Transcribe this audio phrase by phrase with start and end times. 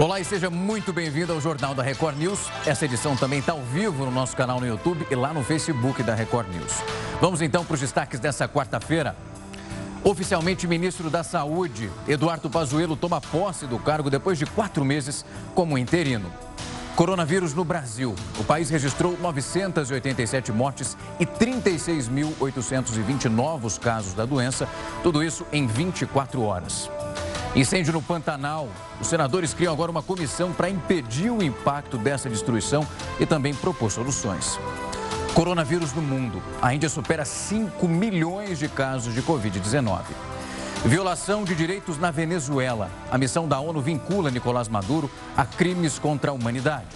[0.00, 2.50] Olá e seja muito bem-vindo ao Jornal da Record News.
[2.64, 6.02] Essa edição também está ao vivo no nosso canal no YouTube e lá no Facebook
[6.02, 6.82] da Record News.
[7.20, 9.14] Vamos então para os destaques dessa quarta-feira.
[10.02, 15.22] Oficialmente, ministro da Saúde, Eduardo Pazuello, toma posse do cargo depois de quatro meses
[15.54, 16.32] como interino.
[16.96, 18.14] Coronavírus no Brasil.
[18.38, 24.66] O país registrou 987 mortes e 36.820 novos casos da doença,
[25.02, 26.88] tudo isso em 24 horas.
[27.54, 28.68] Incêndio no Pantanal.
[29.00, 32.86] Os senadores criam agora uma comissão para impedir o impacto dessa destruição
[33.18, 34.58] e também propor soluções.
[35.34, 36.40] Coronavírus no mundo.
[36.62, 40.02] A Índia supera 5 milhões de casos de Covid-19.
[40.84, 42.88] Violação de direitos na Venezuela.
[43.10, 46.86] A missão da ONU vincula Nicolás Maduro a crimes contra a humanidade.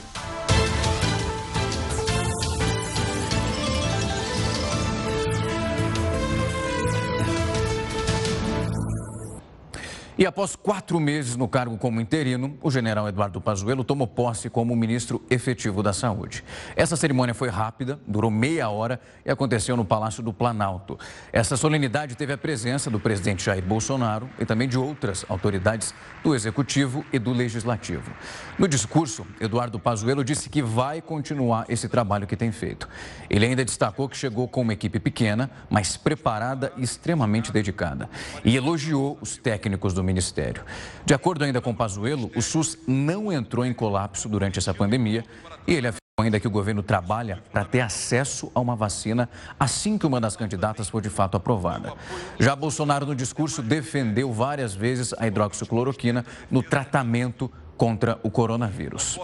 [10.16, 14.76] E após quatro meses no cargo como interino, o general Eduardo Pazuello tomou posse como
[14.76, 16.44] ministro efetivo da Saúde.
[16.76, 20.96] Essa cerimônia foi rápida, durou meia hora e aconteceu no Palácio do Planalto.
[21.32, 26.32] Essa solenidade teve a presença do presidente Jair Bolsonaro e também de outras autoridades do
[26.32, 28.12] Executivo e do Legislativo.
[28.56, 32.88] No discurso, Eduardo Pazuello disse que vai continuar esse trabalho que tem feito.
[33.28, 38.08] Ele ainda destacou que chegou com uma equipe pequena, mas preparada e extremamente dedicada.
[38.44, 40.62] E elogiou os técnicos do Ministério.
[41.04, 45.24] De acordo ainda com Pazuello, o SUS não entrou em colapso durante essa pandemia
[45.66, 49.98] e ele afirmou ainda que o governo trabalha para ter acesso a uma vacina assim
[49.98, 51.92] que uma das candidatas for de fato aprovada.
[52.38, 59.18] Já Bolsonaro, no discurso, defendeu várias vezes a hidroxicloroquina no tratamento contra o coronavírus.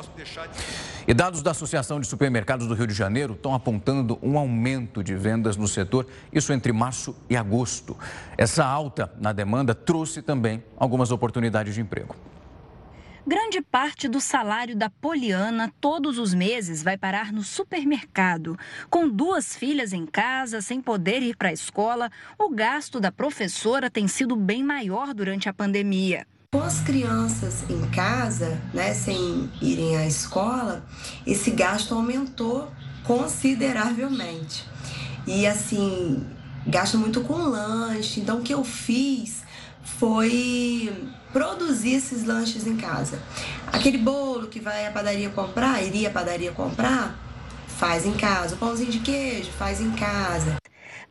[1.07, 5.15] E dados da Associação de Supermercados do Rio de Janeiro estão apontando um aumento de
[5.15, 7.97] vendas no setor, isso entre março e agosto.
[8.37, 12.15] Essa alta na demanda trouxe também algumas oportunidades de emprego.
[13.27, 18.59] Grande parte do salário da Poliana todos os meses vai parar no supermercado.
[18.89, 23.91] Com duas filhas em casa, sem poder ir para a escola, o gasto da professora
[23.91, 26.27] tem sido bem maior durante a pandemia.
[26.53, 30.85] Com as crianças em casa, né, sem irem à escola,
[31.25, 32.69] esse gasto aumentou
[33.05, 34.67] consideravelmente.
[35.29, 36.27] E assim,
[36.67, 38.19] gasta muito com lanche.
[38.19, 39.45] Então, o que eu fiz
[39.85, 40.93] foi
[41.33, 43.23] produzir esses lanches em casa.
[43.69, 47.17] Aquele bolo que vai à padaria comprar, iria à padaria comprar,
[47.79, 48.57] faz em casa.
[48.57, 50.57] O pãozinho de queijo, faz em casa.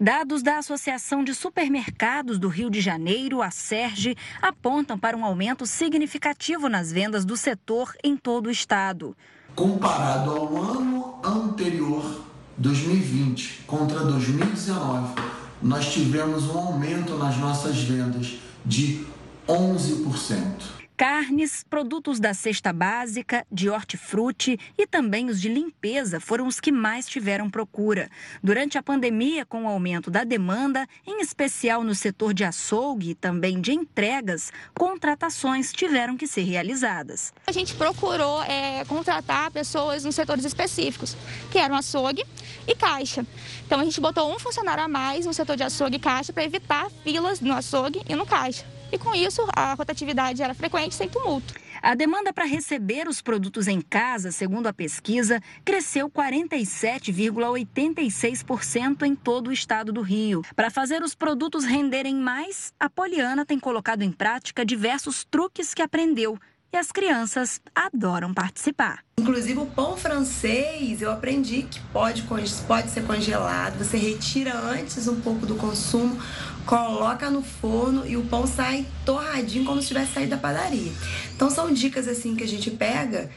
[0.02, 5.66] Dados da Associação de Supermercados do Rio de Janeiro, a SERGE, apontam para um aumento
[5.66, 9.14] significativo nas vendas do setor em todo o estado.
[9.54, 12.26] Comparado ao ano anterior,
[12.58, 15.22] 2020, contra 2019,
[15.62, 19.06] nós tivemos um aumento nas nossas vendas de
[19.50, 26.60] 11% carnes, produtos da cesta básica, de hortifruti e também os de limpeza foram os
[26.60, 28.10] que mais tiveram procura.
[28.44, 33.16] Durante a pandemia, com o aumento da demanda, em especial no setor de açougue e
[33.16, 37.32] também de entregas, contratações tiveram que ser realizadas.
[37.48, 41.16] A gente procurou é, contratar pessoas nos setores específicos,
[41.50, 42.26] que eram açougue
[42.68, 43.26] e caixa.
[43.66, 46.44] Então a gente botou um funcionário a mais no setor de açougue e caixa para
[46.44, 51.08] evitar filas no açougue e no caixa e com isso a rotatividade era frequente sem
[51.08, 51.54] tumulto.
[51.82, 59.48] A demanda para receber os produtos em casa, segundo a pesquisa, cresceu 47,86% em todo
[59.48, 60.42] o estado do Rio.
[60.56, 65.82] Para fazer os produtos renderem mais, a Poliana tem colocado em prática diversos truques que
[65.82, 66.38] aprendeu
[66.72, 69.04] e as crianças adoram participar.
[69.20, 75.20] Inclusive o pão francês, eu aprendi que pode, pode ser congelado, você retira antes um
[75.20, 76.18] pouco do consumo,
[76.66, 80.92] coloca no forno e o pão sai torradinho como se tivesse saído da padaria.
[81.36, 83.30] Então são dicas assim que a gente pega,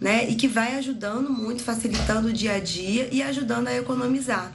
[0.00, 4.52] né, e que vai ajudando muito, facilitando o dia a dia e ajudando a economizar.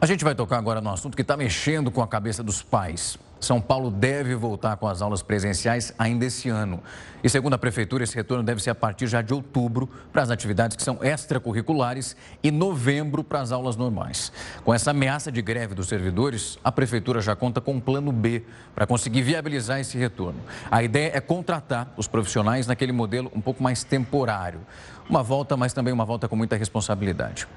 [0.00, 3.18] A gente vai tocar agora no assunto que está mexendo com a cabeça dos pais.
[3.40, 6.82] São Paulo deve voltar com as aulas presenciais ainda esse ano.
[7.22, 10.30] E segundo a Prefeitura, esse retorno deve ser a partir já de outubro para as
[10.30, 14.32] atividades que são extracurriculares e novembro para as aulas normais.
[14.64, 18.44] Com essa ameaça de greve dos servidores, a Prefeitura já conta com um plano B
[18.74, 20.40] para conseguir viabilizar esse retorno.
[20.70, 24.60] A ideia é contratar os profissionais naquele modelo um pouco mais temporário.
[25.08, 27.48] Uma volta, mas também uma volta com muita responsabilidade.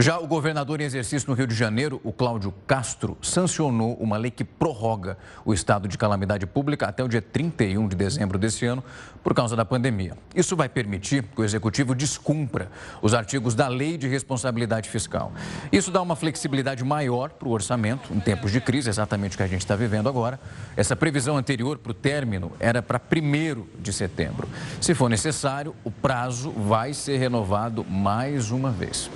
[0.00, 4.30] Já o governador em exercício no Rio de Janeiro, o Cláudio Castro, sancionou uma lei
[4.30, 8.84] que prorroga o estado de calamidade pública até o dia 31 de dezembro desse ano,
[9.24, 10.16] por causa da pandemia.
[10.36, 12.70] Isso vai permitir que o executivo descumpra
[13.02, 15.32] os artigos da Lei de Responsabilidade Fiscal.
[15.72, 19.42] Isso dá uma flexibilidade maior para o orçamento em tempos de crise, exatamente o que
[19.42, 20.38] a gente está vivendo agora.
[20.76, 24.48] Essa previsão anterior para o término era para 1 de setembro.
[24.80, 29.10] Se for necessário, o prazo vai ser renovado mais uma vez.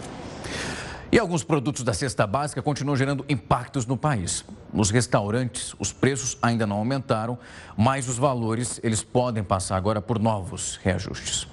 [1.13, 4.47] E alguns produtos da cesta básica continuam gerando impactos no país.
[4.73, 7.39] Nos restaurantes, os preços ainda não aumentaram,
[7.77, 11.47] mas os valores eles podem passar agora por novos reajustes.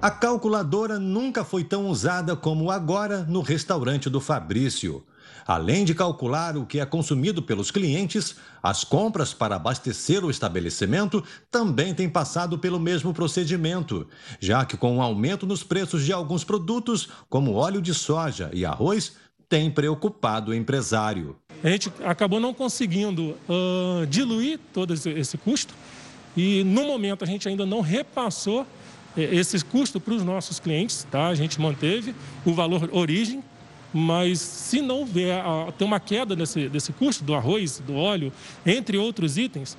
[0.00, 5.02] A calculadora nunca foi tão usada como agora no restaurante do Fabrício.
[5.46, 11.22] Além de calcular o que é consumido pelos clientes, as compras para abastecer o estabelecimento
[11.50, 14.08] também têm passado pelo mesmo procedimento,
[14.40, 18.66] já que com o aumento nos preços de alguns produtos, como óleo de soja e
[18.66, 19.12] arroz,
[19.48, 21.36] tem preocupado o empresário.
[21.62, 25.72] A gente acabou não conseguindo uh, diluir todo esse custo
[26.36, 28.66] e, no momento, a gente ainda não repassou
[29.16, 31.06] eh, esse custo para os nossos clientes.
[31.10, 31.28] Tá?
[31.28, 32.14] A gente manteve
[32.44, 33.42] o valor origem
[33.96, 35.06] mas se não
[35.68, 38.32] a ter uma queda desse, desse custo do arroz, do óleo,
[38.64, 39.76] entre outros itens,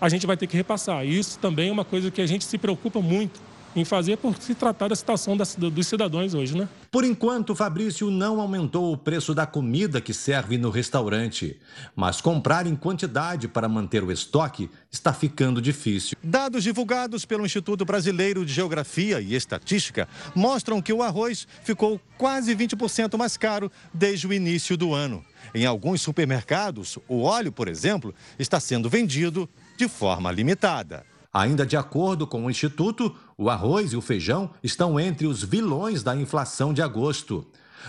[0.00, 1.06] a gente vai ter que repassar.
[1.06, 3.40] Isso também é uma coisa que a gente se preocupa muito
[3.74, 6.68] em fazer por se tratar da situação dos cidadãos hoje, né?
[6.90, 11.58] Por enquanto, Fabrício não aumentou o preço da comida que serve no restaurante,
[11.94, 16.16] mas comprar em quantidade para manter o estoque está ficando difícil.
[16.22, 22.54] Dados divulgados pelo Instituto Brasileiro de Geografia e Estatística mostram que o arroz ficou quase
[22.54, 25.24] 20% mais caro desde o início do ano.
[25.54, 31.04] Em alguns supermercados, o óleo, por exemplo, está sendo vendido de forma limitada.
[31.32, 36.02] Ainda de acordo com o Instituto, o arroz e o feijão estão entre os vilões
[36.02, 37.46] da inflação de agosto.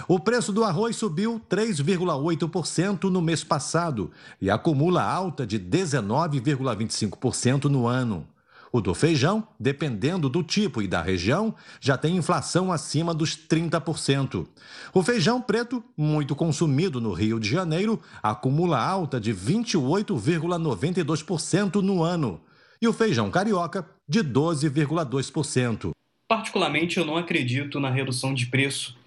[0.08, 7.88] O preço do arroz subiu 3,8% no mês passado e acumula alta de 19,25% no
[7.88, 8.26] ano.
[8.72, 14.48] O do feijão, dependendo do tipo e da região, já tem inflação acima dos 30%.
[14.94, 22.40] O feijão preto, muito consumido no Rio de Janeiro, acumula alta de 28,92% no ano
[22.82, 25.92] e o feijão carioca de 12,2%.
[26.28, 28.98] Particularmente, eu não acredito na redução de preço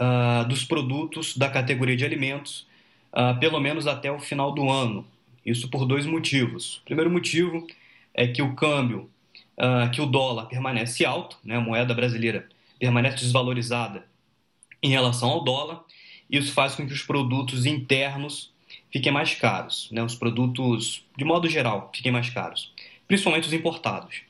[0.00, 2.66] uh, dos produtos da categoria de alimentos,
[3.12, 5.06] uh, pelo menos até o final do ano.
[5.44, 6.78] Isso por dois motivos.
[6.78, 7.66] O primeiro motivo
[8.14, 9.10] é que o câmbio,
[9.58, 12.48] uh, que o dólar permanece alto, né, a moeda brasileira
[12.78, 14.06] permanece desvalorizada
[14.82, 15.82] em relação ao dólar.
[16.30, 18.52] Isso faz com que os produtos internos
[18.90, 22.72] fiquem mais caros, né, os produtos, de modo geral, fiquem mais caros
[23.08, 24.22] principalmente os importados.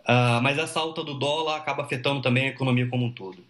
[0.00, 3.42] Uh, mas essa alta do dólar acaba afetando também a economia como um todo.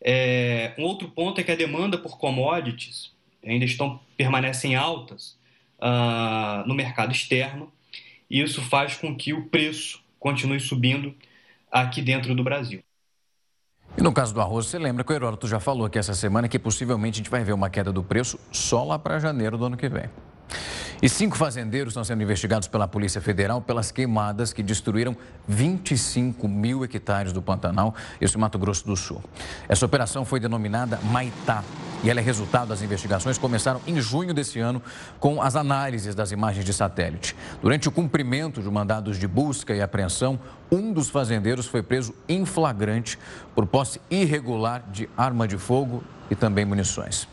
[0.00, 3.10] É, um outro ponto é que a demanda por commodities
[3.44, 5.36] ainda estão, permanecem altas
[5.78, 7.72] uh, no mercado externo,
[8.30, 11.14] e isso faz com que o preço continue subindo
[11.70, 12.82] aqui dentro do Brasil.
[13.96, 16.48] E no caso do arroz, você lembra que o Heródoto já falou aqui essa semana
[16.48, 19.64] que possivelmente a gente vai ver uma queda do preço só lá para janeiro do
[19.64, 20.08] ano que vem.
[21.00, 25.16] E cinco fazendeiros estão sendo investigados pela Polícia Federal pelas queimadas que destruíram
[25.46, 29.22] 25 mil hectares do Pantanal, isso em Mato Grosso do Sul.
[29.68, 31.62] Essa operação foi denominada Maitá
[32.02, 34.82] e ela é resultado das investigações que começaram em junho desse ano
[35.20, 37.36] com as análises das imagens de satélite.
[37.62, 40.36] Durante o cumprimento de mandados de busca e apreensão,
[40.70, 43.16] um dos fazendeiros foi preso em flagrante
[43.54, 47.28] por posse irregular de arma de fogo e também munições.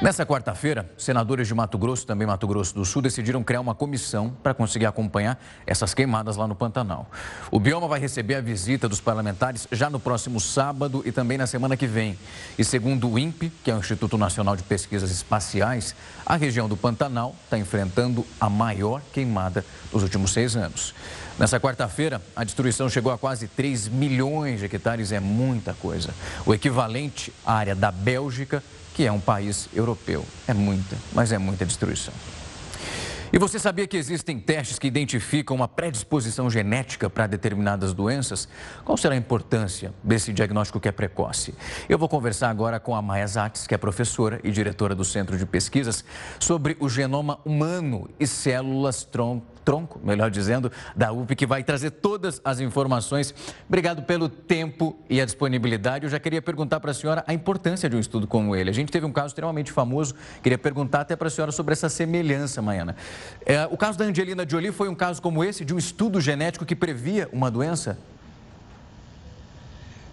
[0.00, 4.30] Nessa quarta-feira, senadores de Mato Grosso, também Mato Grosso do Sul, decidiram criar uma comissão
[4.44, 7.10] para conseguir acompanhar essas queimadas lá no Pantanal.
[7.50, 11.48] O bioma vai receber a visita dos parlamentares já no próximo sábado e também na
[11.48, 12.16] semana que vem.
[12.56, 16.76] E segundo o INPE, que é o Instituto Nacional de Pesquisas Espaciais, a região do
[16.76, 20.94] Pantanal está enfrentando a maior queimada dos últimos seis anos.
[21.36, 26.14] Nessa quarta-feira, a destruição chegou a quase 3 milhões de hectares, é muita coisa.
[26.46, 28.62] O equivalente à área da Bélgica
[28.98, 30.26] que é um país europeu.
[30.48, 32.12] É muita, mas é muita destruição.
[33.32, 38.48] E você sabia que existem testes que identificam uma predisposição genética para determinadas doenças?
[38.84, 41.54] Qual será a importância desse diagnóstico que é precoce?
[41.88, 45.38] Eu vou conversar agora com a Maia Zatz, que é professora e diretora do Centro
[45.38, 46.04] de Pesquisas,
[46.40, 51.90] sobre o genoma humano e células tronco tronco, melhor dizendo, da UP, que vai trazer
[51.90, 53.34] todas as informações.
[53.68, 56.06] Obrigado pelo tempo e a disponibilidade.
[56.06, 58.70] Eu já queria perguntar para a senhora a importância de um estudo como ele.
[58.70, 61.90] A gente teve um caso extremamente famoso, queria perguntar até para a senhora sobre essa
[61.90, 62.96] semelhança, Maiana.
[63.44, 66.64] É, o caso da Angelina Jolie foi um caso como esse, de um estudo genético
[66.64, 67.98] que previa uma doença?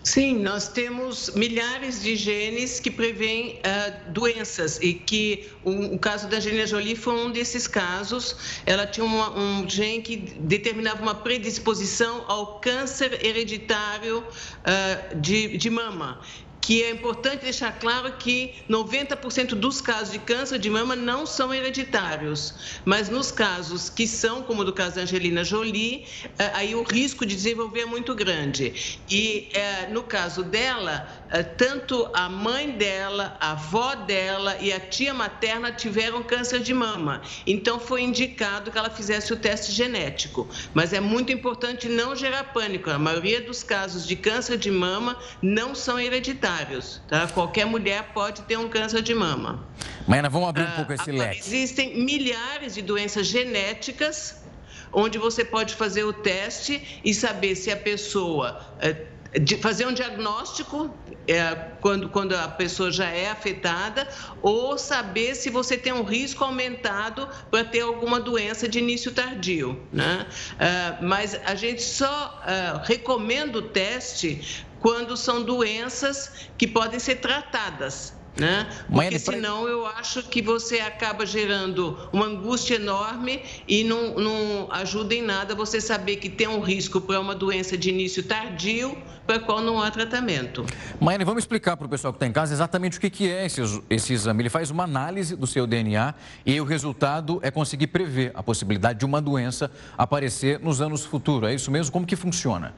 [0.06, 6.28] Sim, nós temos milhares de genes que prevêem uh, doenças e que o, o, caso
[6.28, 8.62] da Angelina Jolie foi um desses casos.
[8.68, 15.70] Ela tinha uma, um gene que determinava uma predisposição ao câncer hereditário uh, de, de
[15.72, 16.22] mama
[16.66, 21.54] que é importante deixar claro que 90% dos casos de câncer de mama não são
[21.54, 26.08] hereditários, mas nos casos que são, como no caso da Angelina Jolie,
[26.40, 29.00] eh, aí o risco de desenvolver é muito grande.
[29.08, 34.80] E eh, no caso dela, eh, tanto a mãe dela, a avó dela e a
[34.80, 37.22] tia materna tiveram câncer de mama.
[37.46, 40.50] Então foi indicado que ela fizesse o teste genético.
[40.74, 42.90] Mas é muito importante não gerar pânico.
[42.90, 47.02] A maioria dos casos de câncer de mama não são hereditários hereditários.
[47.08, 47.28] Tá?
[47.28, 49.66] Qualquer mulher pode ter um câncer de mama.
[50.08, 51.40] Maina, vamos abrir um pouco esse ah, leque.
[51.40, 54.44] Existem milhares de doenças genéticas
[54.92, 58.96] onde você pode fazer o teste e saber se a pessoa eh,
[59.42, 60.90] de fazer um diagnóstico
[61.28, 64.08] é, quando, quando a pessoa já é afetada,
[64.42, 69.82] ou saber se você tem um risco aumentado para ter alguma doença de início tardio.
[69.92, 70.26] Né?
[70.60, 77.16] É, mas a gente só é, recomenda o teste quando são doenças que podem ser
[77.16, 78.68] tratadas né?
[78.92, 85.16] Porque senão eu acho que você acaba gerando uma angústia enorme e não, não ajuda
[85.16, 89.40] em nada você saber que tem um risco para uma doença de início tardio para
[89.40, 90.66] qual não há tratamento.
[91.00, 93.46] Maiane, vamos explicar para o pessoal que está em casa exatamente o que, que é
[93.46, 94.44] esse, esse exame.
[94.44, 96.14] Ele faz uma análise do seu DNA
[96.46, 101.50] e o resultado é conseguir prever a possibilidade de uma doença aparecer nos anos futuros.
[101.50, 101.92] É isso mesmo?
[101.92, 102.74] Como que funciona?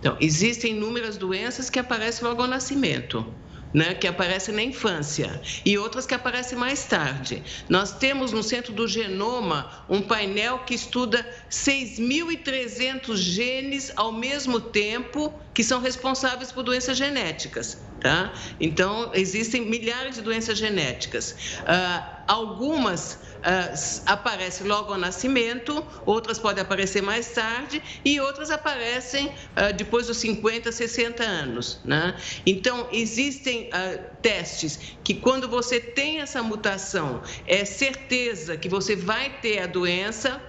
[0.00, 3.38] Então, existem inúmeras doenças que aparecem logo ao nascimento
[3.72, 7.44] né, que aparecem na infância e outras que aparecem mais tarde.
[7.68, 15.40] Nós temos no centro do genoma um painel que estuda 6.300 genes ao mesmo tempo
[15.54, 17.89] que são responsáveis por doenças genéticas.
[18.00, 18.32] Tá?
[18.58, 21.32] Então, existem milhares de doenças genéticas.
[21.60, 29.26] Uh, algumas uh, aparecem logo ao nascimento, outras podem aparecer mais tarde e outras aparecem
[29.26, 31.78] uh, depois dos 50, 60 anos.
[31.84, 32.16] Né?
[32.46, 33.68] Então, existem
[34.22, 40.40] testes que, quando você tem essa mutação, é certeza que você vai ter a doença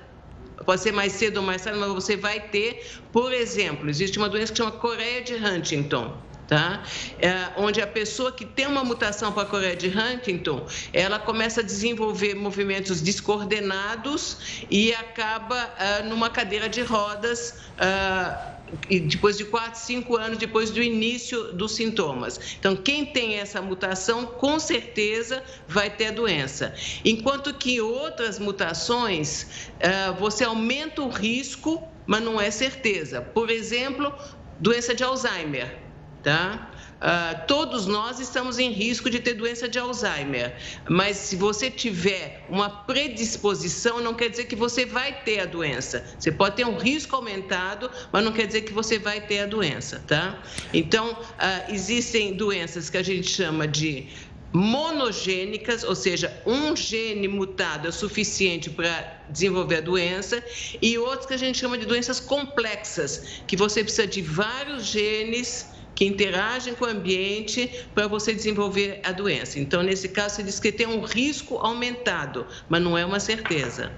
[0.65, 4.29] pode ser mais cedo ou mais tarde, mas você vai ter, por exemplo, existe uma
[4.29, 6.30] doença que chama Coreia de Huntington.
[6.51, 6.83] Tá?
[7.17, 11.61] É, onde a pessoa que tem uma mutação para a Coreia de Huntington, ela começa
[11.61, 17.55] a desenvolver movimentos descoordenados e acaba uh, numa cadeira de rodas
[18.89, 22.37] e depois de 4, 5 anos depois do início dos sintomas.
[22.59, 26.73] Então, quem tem essa mutação, com certeza vai ter a doença.
[27.05, 33.21] Enquanto que outras mutações, uh, você aumenta o risco, mas não é certeza.
[33.21, 34.13] Por exemplo,
[34.59, 35.90] doença de Alzheimer,
[36.23, 36.71] tá?
[37.01, 40.55] Uh, todos nós estamos em risco de ter doença de Alzheimer,
[40.87, 46.05] mas se você tiver uma predisposição, não quer dizer que você vai ter a doença.
[46.19, 49.45] Você pode ter um risco aumentado, mas não quer dizer que você vai ter a
[49.47, 50.43] doença, tá?
[50.71, 54.07] Então, uh, existem doenças que a gente chama de
[54.53, 60.43] monogênicas, ou seja, um gene mutado é suficiente para desenvolver a doença,
[60.79, 65.70] e outros que a gente chama de doenças complexas, que você precisa de vários genes
[66.01, 69.59] que interagem com o ambiente para você desenvolver a doença.
[69.59, 73.91] Então, nesse caso, você diz que tem um risco aumentado, mas não é uma certeza.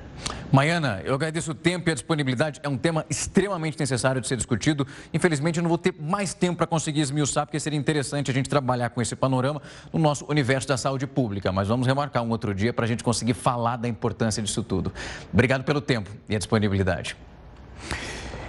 [0.51, 2.59] Maiana, eu agradeço o tempo e a disponibilidade.
[2.61, 4.85] É um tema extremamente necessário de ser discutido.
[5.13, 8.49] Infelizmente, eu não vou ter mais tempo para conseguir esmiuçar, porque seria interessante a gente
[8.49, 9.61] trabalhar com esse panorama
[9.93, 11.53] no nosso universo da saúde pública.
[11.53, 14.91] Mas vamos remarcar um outro dia para a gente conseguir falar da importância disso tudo.
[15.31, 17.15] Obrigado pelo tempo e a disponibilidade.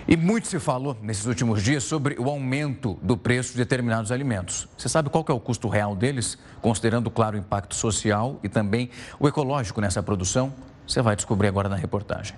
[0.06, 4.68] E muito se falou nesses últimos dias sobre o aumento do preço de determinados alimentos.
[4.76, 8.90] Você sabe qual é o custo real deles, considerando, claro, o impacto social e também
[9.18, 10.52] o ecológico nessa produção?
[10.87, 12.37] Você vai descobrir agora na reportagem.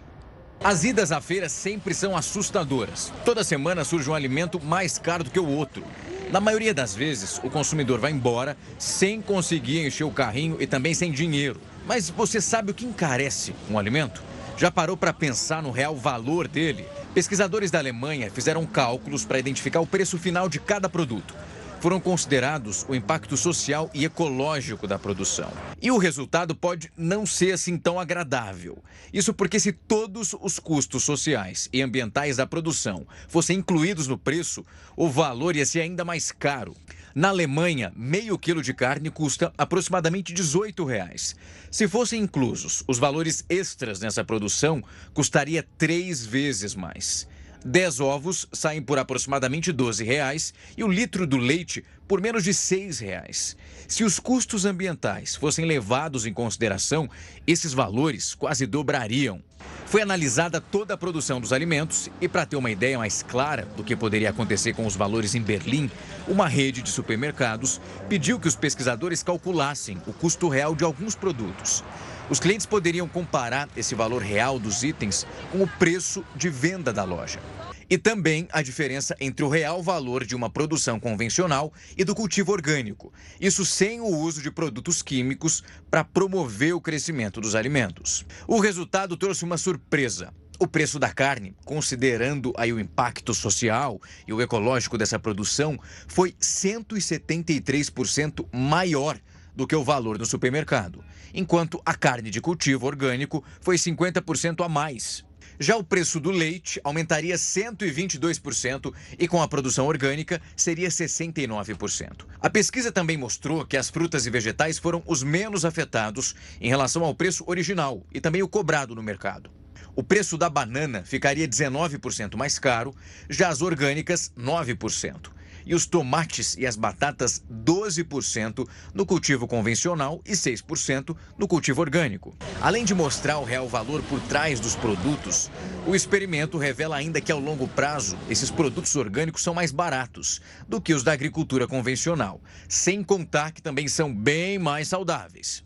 [0.63, 3.13] As idas à feira sempre são assustadoras.
[3.25, 5.83] Toda semana surge um alimento mais caro do que o outro.
[6.31, 10.95] Na maioria das vezes, o consumidor vai embora sem conseguir encher o carrinho e também
[10.95, 11.61] sem dinheiro.
[11.85, 14.23] Mas você sabe o que encarece um alimento?
[14.57, 16.87] Já parou para pensar no real valor dele?
[17.17, 21.35] Pesquisadores da Alemanha fizeram cálculos para identificar o preço final de cada produto.
[21.81, 25.51] Foram considerados o impacto social e ecológico da produção.
[25.81, 28.85] E o resultado pode não ser assim tão agradável.
[29.15, 34.63] Isso porque, se todos os custos sociais e ambientais da produção fossem incluídos no preço,
[34.95, 36.77] o valor ia ser ainda mais caro.
[37.17, 41.35] Na Alemanha, meio quilo de carne custa aproximadamente 18 reais.
[41.71, 47.27] Se fossem inclusos os valores extras nessa produção, custaria três vezes mais.
[47.67, 52.55] 10 ovos saem por aproximadamente 12 reais, e o litro do leite por menos de
[52.55, 53.57] 6 reais.
[53.89, 57.11] Se os custos ambientais fossem levados em consideração,
[57.45, 59.43] esses valores quase dobrariam.
[59.87, 63.83] Foi analisada toda a produção dos alimentos e, para ter uma ideia mais clara do
[63.83, 65.91] que poderia acontecer com os valores em Berlim,
[66.29, 71.83] uma rede de supermercados pediu que os pesquisadores calculassem o custo real de alguns produtos.
[72.29, 77.05] Os clientes poderiam comparar esse valor real dos itens com o preço de venda da
[77.05, 77.39] loja.
[77.89, 82.51] E também a diferença entre o real valor de uma produção convencional e do cultivo
[82.51, 83.13] orgânico.
[83.41, 88.27] Isso sem o uso de produtos químicos para promover o crescimento dos alimentos.
[88.49, 90.35] O resultado trouxe uma surpresa.
[90.59, 95.79] O preço da carne, considerando aí o impacto social e o ecológico dessa produção,
[96.09, 99.21] foi 173% maior
[99.55, 104.69] do que o valor no supermercado, enquanto a carne de cultivo orgânico foi 50% a
[104.69, 105.26] mais.
[105.59, 112.27] Já o preço do leite aumentaria 122% e com a produção orgânica seria 69%.
[112.41, 117.05] A pesquisa também mostrou que as frutas e vegetais foram os menos afetados em relação
[117.05, 119.51] ao preço original e também o cobrado no mercado.
[119.95, 122.95] O preço da banana ficaria 19% mais caro,
[123.31, 125.37] já as orgânicas 9%
[125.67, 132.37] e os tomates e as batatas 12% no cultivo convencional e 6% no cultivo orgânico.
[132.61, 135.51] Além de mostrar o real valor por trás dos produtos,
[135.87, 140.81] o experimento revela ainda que ao longo prazo esses produtos orgânicos são mais baratos do
[140.81, 145.66] que os da agricultura convencional, sem contar que também são bem mais saudáveis.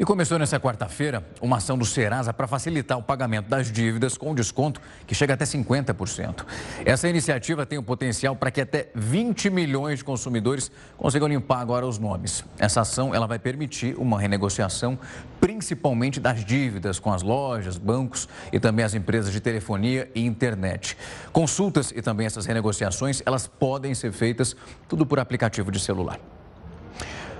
[0.00, 4.34] E começou nessa quarta-feira uma ação do Serasa para facilitar o pagamento das dívidas com
[4.34, 6.46] desconto que chega até 50%.
[6.86, 11.86] Essa iniciativa tem o potencial para que até 20 milhões de consumidores consigam limpar agora
[11.86, 12.42] os nomes.
[12.58, 14.98] Essa ação ela vai permitir uma renegociação
[15.38, 20.96] principalmente das dívidas com as lojas, bancos e também as empresas de telefonia e internet.
[21.30, 24.56] Consultas e também essas renegociações, elas podem ser feitas
[24.88, 26.18] tudo por aplicativo de celular.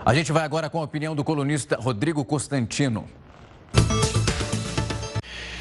[0.02, 3.06] A gente vai agora com a opinião do colunista Rodrigo Constantino.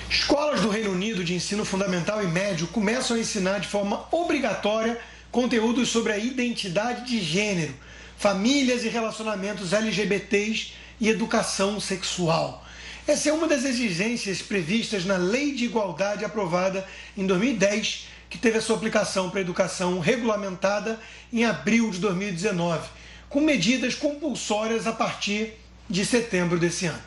[0.09, 4.97] Escolas do Reino Unido de ensino fundamental e médio começam a ensinar de forma obrigatória
[5.29, 7.73] conteúdos sobre a identidade de gênero,
[8.17, 12.65] famílias e relacionamentos LGBTs e educação sexual.
[13.05, 18.57] Essa é uma das exigências previstas na Lei de Igualdade aprovada em 2010, que teve
[18.57, 20.97] a sua aplicação para a educação regulamentada
[21.31, 22.99] em abril de 2019
[23.29, 25.53] com medidas compulsórias a partir
[25.89, 27.01] de setembro desse ano.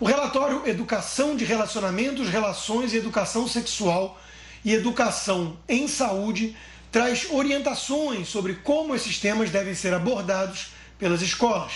[0.00, 4.20] O relatório Educação de Relacionamentos, Relações e Educação Sexual
[4.64, 6.56] e Educação em Saúde
[6.90, 11.72] traz orientações sobre como esses temas devem ser abordados pelas escolas.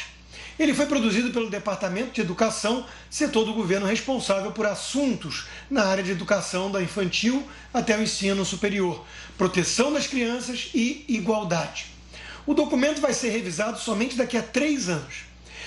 [0.59, 6.03] Ele foi produzido pelo Departamento de Educação, setor do governo responsável por assuntos na área
[6.03, 9.05] de educação da infantil até o ensino superior,
[9.37, 11.96] proteção das crianças e igualdade.
[12.47, 15.25] O documento vai ser revisado somente daqui a três anos.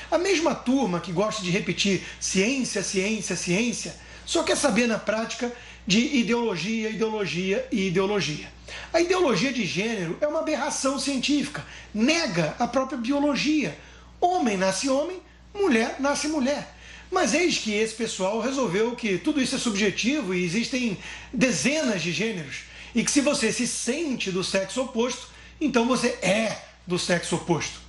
[0.09, 5.51] A mesma turma que gosta de repetir ciência, ciência, ciência, só quer saber na prática
[5.85, 8.47] de ideologia, ideologia e ideologia.
[8.93, 13.77] A ideologia de gênero é uma aberração científica, nega a própria biologia.
[14.21, 15.19] Homem nasce homem,
[15.53, 16.75] mulher nasce mulher.
[17.11, 20.97] Mas eis que esse pessoal resolveu que tudo isso é subjetivo e existem
[21.33, 22.61] dezenas de gêneros.
[22.93, 25.27] E que se você se sente do sexo oposto,
[25.59, 27.79] então você é do sexo oposto.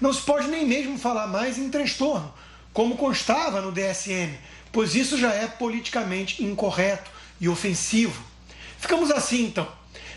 [0.00, 2.32] Não se pode nem mesmo falar mais em transtorno,
[2.72, 4.32] como constava no DSM,
[4.72, 8.22] pois isso já é politicamente incorreto e ofensivo.
[8.78, 9.66] Ficamos assim então.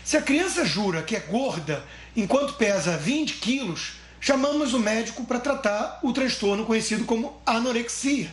[0.04, 1.84] Se a criança jura que é gorda
[2.16, 8.32] enquanto pesa 20 quilos, chamamos o médico para tratar o transtorno conhecido como anorexia.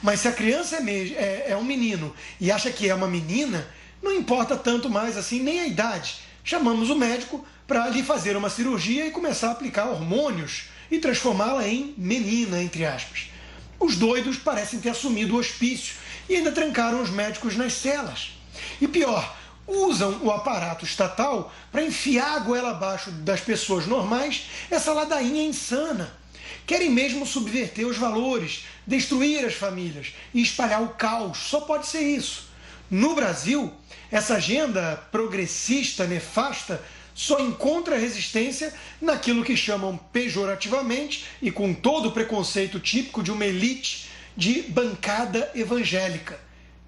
[0.00, 3.66] Mas se a criança é, é, é um menino e acha que é uma menina,
[4.00, 6.18] não importa tanto mais assim nem a idade.
[6.44, 11.68] Chamamos o médico para lhe fazer uma cirurgia e começar a aplicar hormônios e transformá-la
[11.68, 13.30] em menina, entre aspas.
[13.78, 15.94] Os doidos parecem ter assumido o hospício
[16.28, 18.32] e ainda trancaram os médicos nas celas.
[18.80, 19.36] E pior,
[19.68, 26.12] usam o aparato estatal para enfiar a goela abaixo das pessoas normais essa ladainha insana.
[26.66, 31.38] Querem mesmo subverter os valores, destruir as famílias e espalhar o caos.
[31.38, 32.50] Só pode ser isso.
[32.90, 33.72] No Brasil,
[34.10, 36.82] essa agenda progressista nefasta
[37.20, 43.44] só encontra resistência naquilo que chamam pejorativamente e com todo o preconceito típico de uma
[43.44, 46.40] elite de bancada evangélica.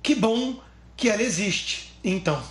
[0.02, 0.58] Que bom
[0.96, 2.42] que ela existe, então.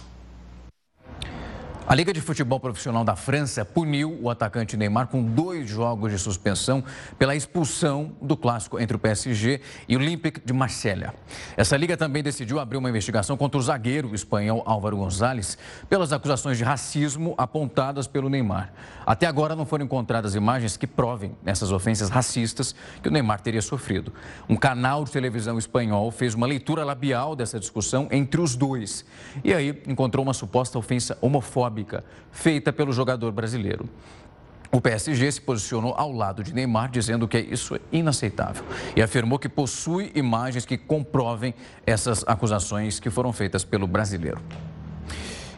[1.91, 6.17] A Liga de Futebol Profissional da França puniu o atacante Neymar com dois jogos de
[6.17, 6.81] suspensão
[7.19, 11.13] pela expulsão do clássico entre o PSG e o Olympique de Marselha.
[11.57, 15.57] Essa liga também decidiu abrir uma investigação contra o zagueiro espanhol Álvaro Gonzalez
[15.89, 18.71] pelas acusações de racismo apontadas pelo Neymar.
[19.05, 22.73] Até agora não foram encontradas imagens que provem essas ofensas racistas
[23.03, 24.13] que o Neymar teria sofrido.
[24.47, 29.03] Um canal de televisão espanhol fez uma leitura labial dessa discussão entre os dois
[29.43, 31.80] e aí encontrou uma suposta ofensa homofóbica
[32.31, 33.89] feita pelo jogador brasileiro.
[34.71, 38.63] O PSG se posicionou ao lado de Neymar, dizendo que isso é inaceitável
[38.95, 41.53] e afirmou que possui imagens que comprovem
[41.85, 44.41] essas acusações que foram feitas pelo brasileiro.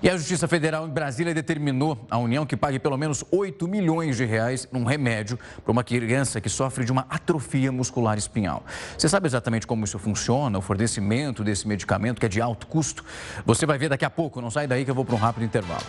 [0.04, 4.18] E a Justiça Federal em Brasília determinou à União que pague pelo menos 8 milhões
[4.18, 8.66] de reais num remédio para uma criança que sofre de uma atrofia muscular espinhal.
[8.98, 13.02] Você sabe exatamente como isso funciona, o fornecimento desse medicamento que é de alto custo?
[13.46, 15.46] Você vai ver daqui a pouco, não sai daí que eu vou para um rápido
[15.46, 15.86] intervalo.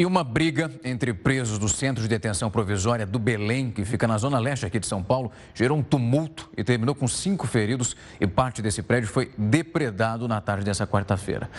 [0.00, 4.16] E uma briga entre presos do Centro de Detenção Provisória do Belém, que fica na
[4.16, 8.26] zona leste aqui de São Paulo, gerou um tumulto e terminou com cinco feridos e
[8.26, 11.50] parte desse prédio foi depredado na tarde dessa quarta-feira.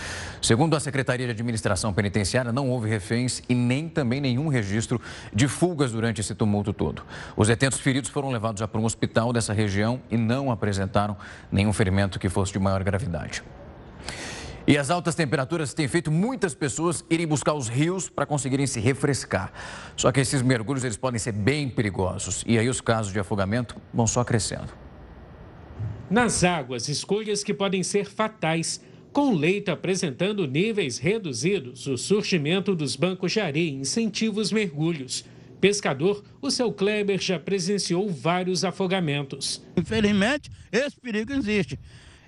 [0.42, 5.00] Segundo a Secretaria de Administração Penitenciária, não houve reféns e nem também nenhum registro
[5.32, 7.04] de fugas durante esse tumulto todo.
[7.38, 11.16] Os detentos feridos foram levados para um hospital dessa região e não apresentaram
[11.52, 13.44] nenhum ferimento que fosse de maior gravidade.
[14.68, 18.80] E as altas temperaturas têm feito muitas pessoas irem buscar os rios para conseguirem se
[18.80, 19.52] refrescar.
[19.96, 23.76] Só que esses mergulhos eles podem ser bem perigosos e aí os casos de afogamento
[23.94, 24.72] vão só crescendo.
[26.10, 28.82] Nas águas, escolhas que podem ser fatais.
[29.12, 35.26] Com o leito apresentando níveis reduzidos, o surgimento dos bancos de areia incentiva os mergulhos.
[35.60, 39.62] Pescador, o seu Kleber já presenciou vários afogamentos.
[39.78, 41.78] Infelizmente, esse perigo existe.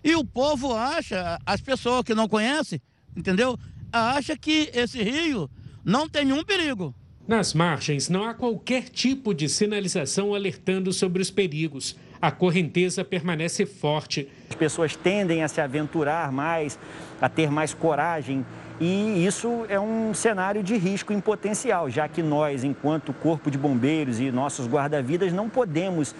[0.04, 2.82] E o povo acha, as pessoas que não conhecem,
[3.16, 3.58] entendeu?
[3.92, 5.50] Acha que esse rio
[5.86, 6.94] não tem nenhum perigo.
[7.26, 11.96] Nas margens não há qualquer tipo de sinalização alertando sobre os perigos.
[12.22, 14.28] A correnteza permanece forte.
[14.50, 16.78] As pessoas tendem a se aventurar mais,
[17.22, 18.46] a ter mais coragem.
[18.82, 23.58] E isso é um cenário de risco em potencial, já que nós, enquanto Corpo de
[23.58, 26.14] Bombeiros e nossos guarda-vidas, não podemos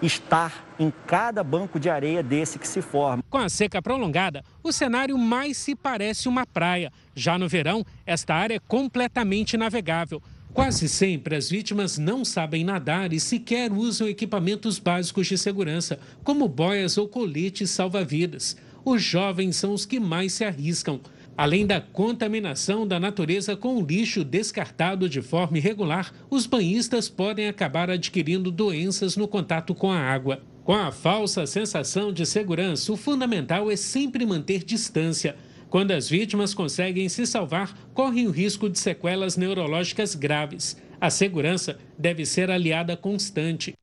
[0.00, 3.22] estar em cada banco de areia desse que se forma.
[3.28, 6.92] Com a seca prolongada, o cenário mais se parece uma praia.
[7.14, 10.22] Já no verão, esta área é completamente navegável.
[10.52, 16.48] Quase sempre as vítimas não sabem nadar e sequer usam equipamentos básicos de segurança, como
[16.48, 18.56] boias ou coletes salva-vidas.
[18.84, 21.00] Os jovens são os que mais se arriscam.
[21.38, 27.88] Além da contaminação da natureza com lixo descartado de forma irregular, os banhistas podem acabar
[27.88, 30.42] adquirindo doenças no contato com a água.
[30.64, 35.36] Com a falsa sensação de segurança, o fundamental é sempre manter distância.
[35.70, 40.76] Quando as vítimas conseguem se salvar, correm o risco de sequelas neurológicas graves.
[41.00, 43.74] A segurança deve ser aliada constante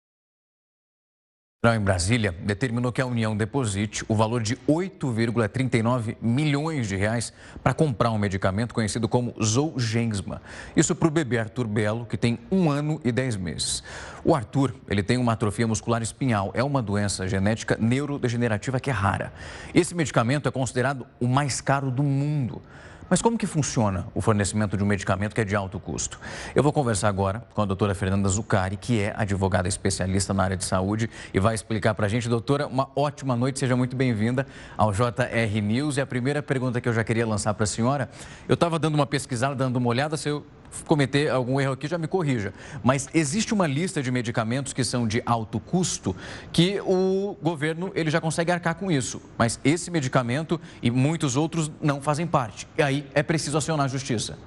[1.73, 7.31] em Brasília determinou que a União deposite o valor de 8,39 milhões de reais
[7.63, 10.41] para comprar um medicamento conhecido como Zolgensma.
[10.75, 13.81] Isso para o bebê Arthur Belo, que tem um ano e dez meses.
[14.23, 18.93] O Arthur, ele tem uma atrofia muscular espinhal, é uma doença genética neurodegenerativa que é
[18.93, 19.31] rara.
[19.73, 22.61] Esse medicamento é considerado o mais caro do mundo.
[23.07, 26.19] Mas como que funciona o fornecimento de um medicamento que é de alto custo?
[26.55, 30.57] Eu vou conversar agora com a doutora Fernanda Zucari, que é advogada especialista na área
[30.57, 32.27] de saúde e vai explicar para a gente.
[32.27, 35.97] Doutora, uma ótima noite, seja muito bem-vinda ao JR News.
[35.97, 38.09] E a primeira pergunta que eu já queria lançar para a senhora,
[38.49, 40.43] eu estava dando uma pesquisada, dando uma olhada, se eu
[40.83, 42.53] cometer algum erro aqui, já me corrija.
[42.83, 46.15] Mas existe uma lista de medicamentos que são de alto custo
[46.51, 49.21] que o governo ele já consegue arcar com isso.
[49.37, 52.67] Mas esse medicamento e muitos outros não fazem parte.
[52.77, 54.37] E aí é preciso acionar a justiça.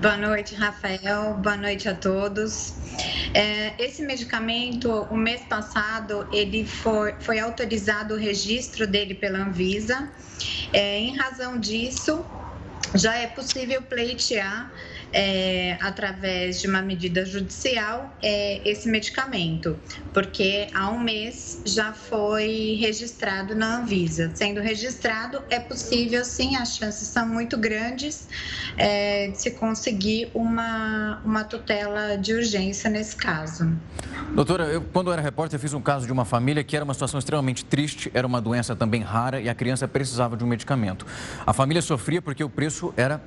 [0.00, 1.34] Boa noite, Rafael.
[1.34, 2.74] Boa noite a todos.
[3.32, 10.08] É, esse medicamento, o mês passado, ele foi, foi autorizado o registro dele pela Anvisa.
[10.72, 12.26] É, em razão disso,
[12.94, 14.72] já é possível pleitear
[15.14, 19.78] é, através de uma medida judicial é, esse medicamento,
[20.12, 24.32] porque há um mês já foi registrado na Anvisa.
[24.34, 28.26] Sendo registrado, é possível sim, as chances são muito grandes
[28.76, 33.72] é, de se conseguir uma, uma tutela de urgência nesse caso.
[34.34, 36.94] Doutora, eu, quando eu era repórter, fiz um caso de uma família que era uma
[36.94, 41.06] situação extremamente triste, era uma doença também rara e a criança precisava de um medicamento.
[41.46, 43.22] A família sofria porque o preço era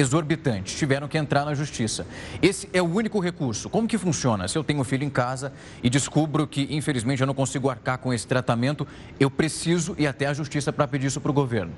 [0.00, 2.06] exorbitantes, tiveram que entrar na justiça.
[2.42, 3.68] Esse é o único recurso.
[3.68, 4.48] Como que funciona?
[4.48, 7.98] Se eu tenho um filho em casa e descubro que, infelizmente, eu não consigo arcar
[7.98, 8.86] com esse tratamento,
[9.18, 11.72] eu preciso ir até a justiça para pedir isso para o governo.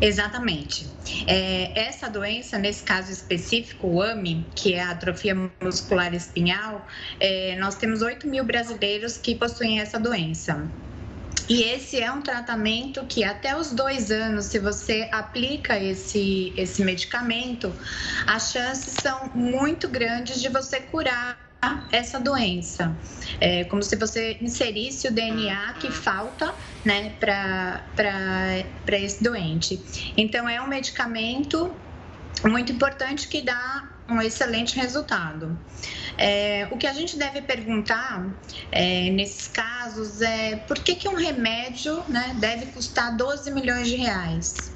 [0.00, 0.88] Exatamente.
[1.28, 6.84] É, essa doença, nesse caso específico, o AMI, que é a atrofia muscular espinhal,
[7.20, 10.68] é, nós temos 8 mil brasileiros que possuem essa doença.
[11.48, 16.84] E esse é um tratamento que até os dois anos, se você aplica esse, esse
[16.84, 17.74] medicamento,
[18.26, 21.38] as chances são muito grandes de você curar
[21.90, 22.96] essa doença.
[23.40, 30.12] É como se você inserisse o DNA que falta né, para esse doente.
[30.16, 31.74] Então, é um medicamento
[32.44, 35.58] muito importante que dá um excelente resultado.
[36.18, 38.26] É, o que a gente deve perguntar
[38.70, 43.96] é, nesses casos é por que, que um remédio né, deve custar 12 milhões de
[43.96, 44.72] reais?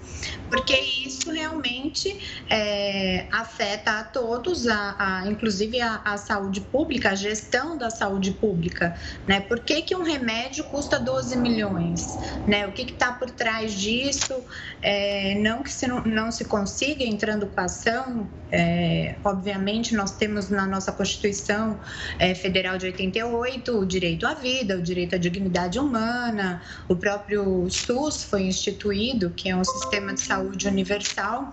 [0.49, 7.15] Porque isso realmente é, afeta a todos, a, a inclusive a, a, saúde pública, a
[7.15, 8.97] gestão da saúde pública.
[9.27, 9.41] Né?
[9.41, 12.17] Por que, que um remédio custa 12 milhões?
[12.47, 12.67] Né?
[12.67, 14.35] O que está por trás disso?
[14.81, 20.49] É, não que se não, não, se consiga entrando com ação, é, obviamente nós temos
[20.49, 21.79] na nossa Constituição
[22.19, 27.69] é, Federal de 88 o direito à vida, o direito à dignidade humana, o próprio
[27.69, 31.53] SUS foi instituído, que é um sistema de saúde universal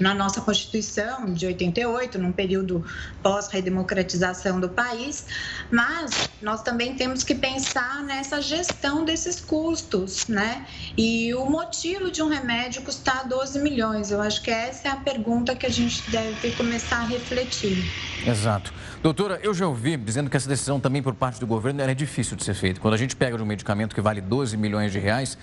[0.00, 2.84] na nossa Constituição de 88, num período
[3.22, 5.26] pós-redemocratização do país,
[5.70, 10.66] mas nós também temos que pensar nessa gestão desses custos, né?
[10.96, 14.96] E o motivo de um remédio custar 12 milhões, eu acho que essa é a
[14.96, 17.84] pergunta que a gente deve começar a refletir.
[18.26, 18.72] Exato.
[19.02, 22.36] Doutora, eu já ouvi dizendo que essa decisão também por parte do governo é difícil
[22.36, 22.80] de ser feita.
[22.80, 25.38] Quando a gente pega um medicamento que vale 12 milhões de reais,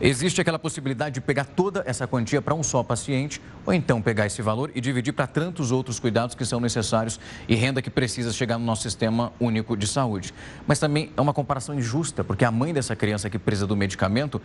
[0.00, 4.26] existe aquela possibilidade de pegar toda essa quantia para um só paciente, ou então pegar
[4.26, 8.32] esse valor e dividir para tantos outros cuidados que são necessários e renda que precisa
[8.32, 10.32] chegar no nosso sistema único de saúde.
[10.66, 14.40] Mas também é uma comparação injusta, porque a mãe dessa criança que precisa do medicamento,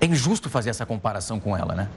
[0.00, 1.88] é injusto fazer essa comparação com ela, né?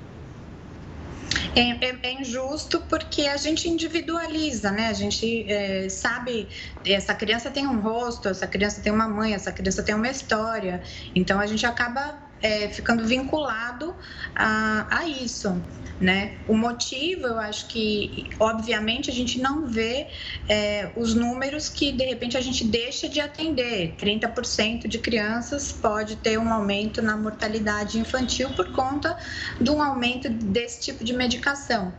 [1.56, 4.88] É, é, é, injusto porque a gente individualiza, né?
[4.88, 6.48] A gente é, sabe,
[6.86, 10.82] essa criança tem um rosto, essa criança tem uma mãe, essa criança tem uma história.
[11.16, 13.96] Então a gente acaba é, ficando vinculado
[14.36, 15.62] a, a isso.
[16.00, 16.38] Né?
[16.48, 20.08] O motivo, eu acho que, obviamente, a gente não vê
[20.48, 23.96] é, os números que, de repente, a gente deixa de atender.
[23.98, 29.18] 30% de crianças pode ter um aumento na mortalidade infantil por conta
[29.60, 31.94] de um aumento desse tipo de medicação.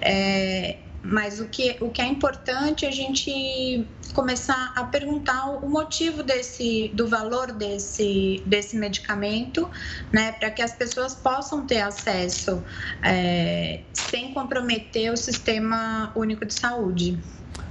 [0.00, 5.68] É, mas o que, o que é importante é a gente começar a perguntar o
[5.68, 9.68] motivo desse, do valor desse, desse medicamento,
[10.12, 12.62] né, para que as pessoas possam ter acesso
[13.02, 17.18] é, sem comprometer o sistema único de saúde.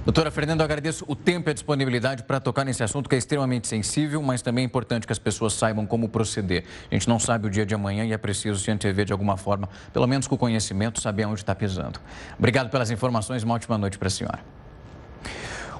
[0.04, 3.18] Doutora Fernanda, eu agradeço o tempo e a disponibilidade para tocar nesse assunto que é
[3.18, 6.64] extremamente sensível, mas também é importante que as pessoas saibam como proceder.
[6.90, 9.36] A gente não sabe o dia de amanhã e é preciso se antever de alguma
[9.36, 12.00] forma, pelo menos com conhecimento, saber onde está pisando.
[12.36, 14.40] Obrigado pelas informações, uma ótima noite para a senhora.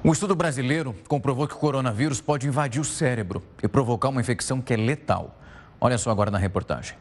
[0.05, 4.61] Um estudo brasileiro comprovou que o coronavírus pode invadir o cérebro e provocar uma infecção
[4.61, 5.37] que é letal.
[5.81, 6.95] Olha só agora na reportagem.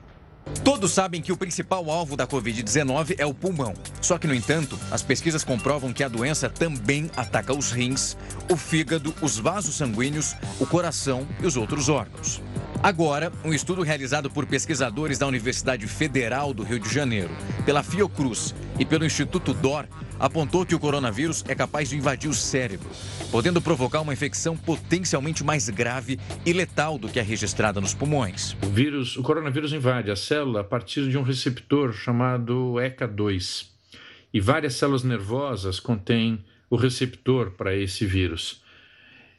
[0.65, 3.75] Todos sabem que o principal alvo da Covid-19 é o pulmão.
[4.01, 8.17] Só que, no entanto, as pesquisas comprovam que a doença também ataca os rins,
[8.51, 12.41] o fígado, os vasos sanguíneos, o coração e os outros órgãos.
[12.83, 17.31] Agora, um estudo realizado por pesquisadores da Universidade Federal do Rio de Janeiro,
[17.65, 19.87] pela Fiocruz e pelo Instituto DOR
[20.23, 22.89] apontou que o coronavírus é capaz de invadir o cérebro,
[23.33, 28.57] podendo provocar uma infecção potencialmente mais grave e letal do que a registrada nos pulmões.
[28.63, 33.67] O vírus, o coronavírus invade a célula a partir de um receptor chamado ECA2.
[34.33, 38.63] E várias células nervosas contêm o receptor para esse vírus.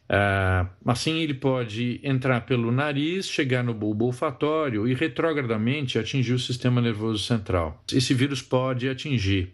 [0.10, 6.40] Ah, assim, ele pode entrar pelo nariz, chegar no bulbo olfatório e retrogradamente atingir o
[6.40, 7.82] sistema nervoso central.
[7.92, 9.54] Esse vírus pode atingir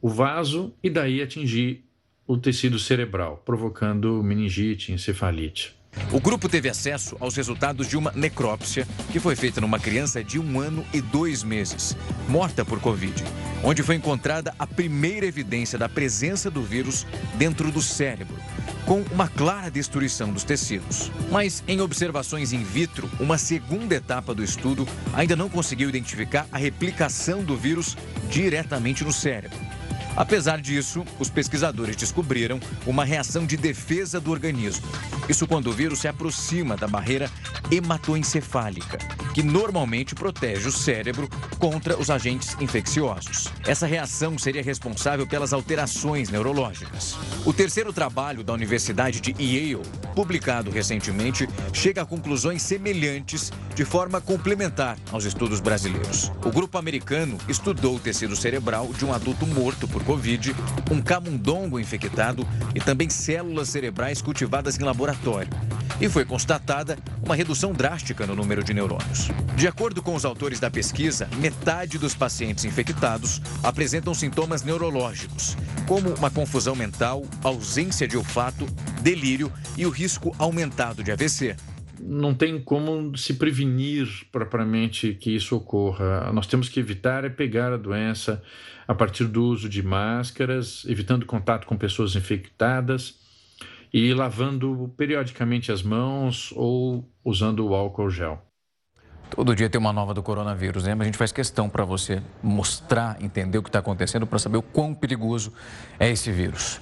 [0.00, 1.84] o vaso e daí atingir
[2.26, 5.74] o tecido cerebral, provocando meningite, encefalite.
[6.12, 10.38] O grupo teve acesso aos resultados de uma necrópsia que foi feita numa criança de
[10.38, 11.96] um ano e dois meses,
[12.28, 13.24] morta por Covid,
[13.64, 17.04] onde foi encontrada a primeira evidência da presença do vírus
[17.36, 18.36] dentro do cérebro,
[18.86, 21.10] com uma clara destruição dos tecidos.
[21.30, 26.58] Mas em observações in vitro, uma segunda etapa do estudo ainda não conseguiu identificar a
[26.58, 27.96] replicação do vírus
[28.30, 29.58] diretamente no cérebro.
[30.16, 34.86] Apesar disso, os pesquisadores descobriram uma reação de defesa do organismo.
[35.28, 37.30] Isso quando o vírus se aproxima da barreira
[37.70, 38.98] hematoencefálica,
[39.32, 43.48] que normalmente protege o cérebro contra os agentes infecciosos.
[43.66, 47.16] Essa reação seria responsável pelas alterações neurológicas.
[47.46, 49.82] O terceiro trabalho da Universidade de Yale,
[50.14, 56.30] publicado recentemente, chega a conclusões semelhantes de forma complementar aos estudos brasileiros.
[56.44, 60.54] O grupo americano estudou o tecido cerebral de um adulto morto por Covid,
[60.90, 65.50] um camundongo infectado e também células cerebrais cultivadas em laboratório.
[66.00, 69.28] E foi constatada uma redução drástica no número de neurônios.
[69.54, 76.14] De acordo com os autores da pesquisa, metade dos pacientes infectados apresentam sintomas neurológicos, como
[76.14, 78.66] uma confusão mental, ausência de olfato,
[79.02, 81.56] delírio e o risco aumentado de AVC
[82.02, 86.32] não tem como se prevenir propriamente que isso ocorra.
[86.32, 88.42] Nós temos que evitar é pegar a doença
[88.88, 93.20] a partir do uso de máscaras, evitando contato com pessoas infectadas
[93.92, 98.42] e lavando periodicamente as mãos ou usando o álcool gel.
[99.30, 100.94] Todo dia tem uma nova do coronavírus, né?
[100.94, 104.56] Mas a gente faz questão para você mostrar, entender o que está acontecendo, para saber
[104.56, 105.52] o quão perigoso
[106.00, 106.80] é esse vírus.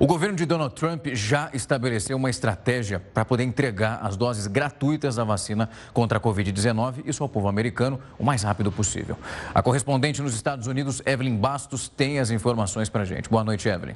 [0.00, 5.16] O governo de Donald Trump já estabeleceu uma estratégia para poder entregar as doses gratuitas
[5.16, 9.18] da vacina contra a Covid-19, isso ao povo americano, o mais rápido possível.
[9.54, 13.28] A correspondente nos Estados Unidos, Evelyn Bastos, tem as informações para a gente.
[13.28, 13.94] Boa noite, Evelyn.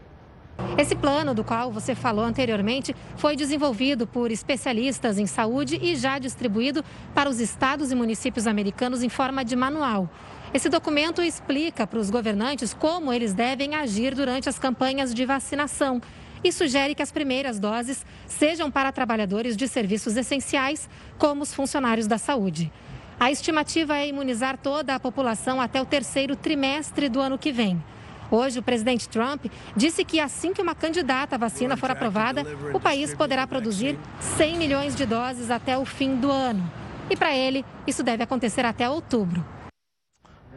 [0.77, 6.19] Esse plano, do qual você falou anteriormente, foi desenvolvido por especialistas em saúde e já
[6.19, 10.11] distribuído para os estados e municípios americanos em forma de manual.
[10.55, 16.01] Esse documento explica para os governantes como eles devem agir durante as campanhas de vacinação
[16.45, 20.89] e sugere que as primeiras doses sejam para trabalhadores de serviços essenciais,
[21.19, 22.71] como os funcionários da saúde.
[23.19, 27.83] A estimativa é imunizar toda a população até o terceiro trimestre do ano que vem.
[28.31, 32.79] Hoje, o presidente Trump disse que assim que uma candidata à vacina for aprovada, o
[32.79, 36.65] país poderá produzir 100 milhões de doses até o fim do ano.
[37.11, 39.54] E para ele, isso deve acontecer até outubro.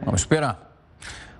[0.00, 0.67] Vamos esperar.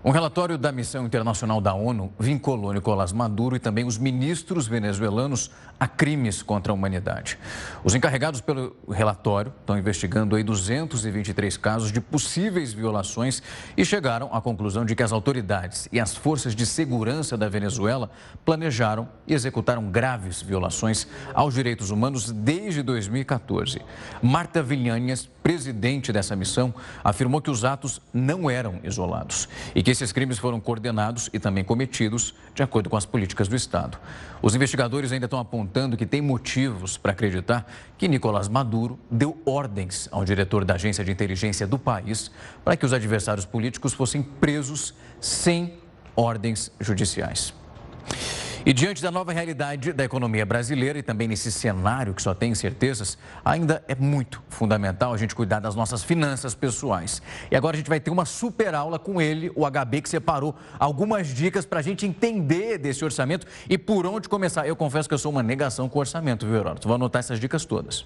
[0.05, 5.51] Um relatório da Missão Internacional da ONU vinculou Nicolás Maduro e também os ministros venezuelanos
[5.79, 7.37] a crimes contra a humanidade.
[7.83, 13.43] Os encarregados pelo relatório estão investigando aí 223 casos de possíveis violações
[13.77, 18.09] e chegaram à conclusão de que as autoridades e as forças de segurança da Venezuela
[18.45, 23.81] planejaram e executaram graves violações aos direitos humanos desde 2014.
[24.23, 30.12] Marta Vilhanhas, presidente dessa missão, afirmou que os atos não eram isolados e que esses
[30.12, 33.98] crimes foram coordenados e também cometidos de acordo com as políticas do Estado.
[34.42, 40.09] Os investigadores ainda estão apontando que tem motivos para acreditar que Nicolás Maduro deu ordens
[40.11, 42.31] ao diretor da agência de inteligência do país
[42.64, 45.74] para que os adversários políticos fossem presos sem
[46.16, 47.55] ordens judiciais.
[48.66, 52.51] E diante da nova realidade da economia brasileira e também nesse cenário que só tem
[52.51, 57.23] incertezas, ainda é muito fundamental a gente cuidar das nossas finanças pessoais.
[57.51, 60.55] E agora a gente vai ter uma super aula com ele, o HB, que separou
[60.79, 64.66] algumas dicas para a gente entender desse orçamento e por onde começar.
[64.66, 66.88] Eu confesso que eu sou uma negação com orçamento, viu, Heródoto?
[66.88, 68.05] Vou anotar essas dicas todas.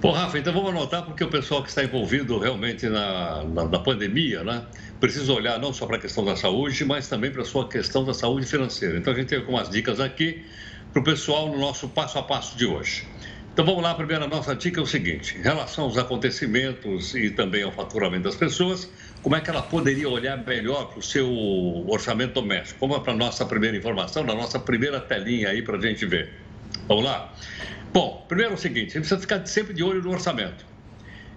[0.00, 3.78] Bom, Rafa, então vamos anotar porque o pessoal que está envolvido realmente na, na, na
[3.78, 4.64] pandemia, né?
[5.00, 8.04] Precisa olhar não só para a questão da saúde, mas também para a sua questão
[8.04, 8.98] da saúde financeira.
[8.98, 10.44] Então a gente tem algumas dicas aqui
[10.92, 13.06] para o pessoal no nosso passo a passo de hoje.
[13.52, 17.30] Então vamos lá, a primeira nossa dica é o seguinte: em relação aos acontecimentos e
[17.30, 18.90] também ao faturamento das pessoas,
[19.22, 21.28] como é que ela poderia olhar melhor para o seu
[21.88, 22.78] orçamento doméstico?
[22.78, 26.06] Como é para a nossa primeira informação, na nossa primeira telinha aí para a gente
[26.06, 26.34] ver.
[26.86, 27.34] Vamos lá?
[27.92, 30.69] Bom, primeiro é o seguinte: a gente precisa ficar sempre de olho no orçamento.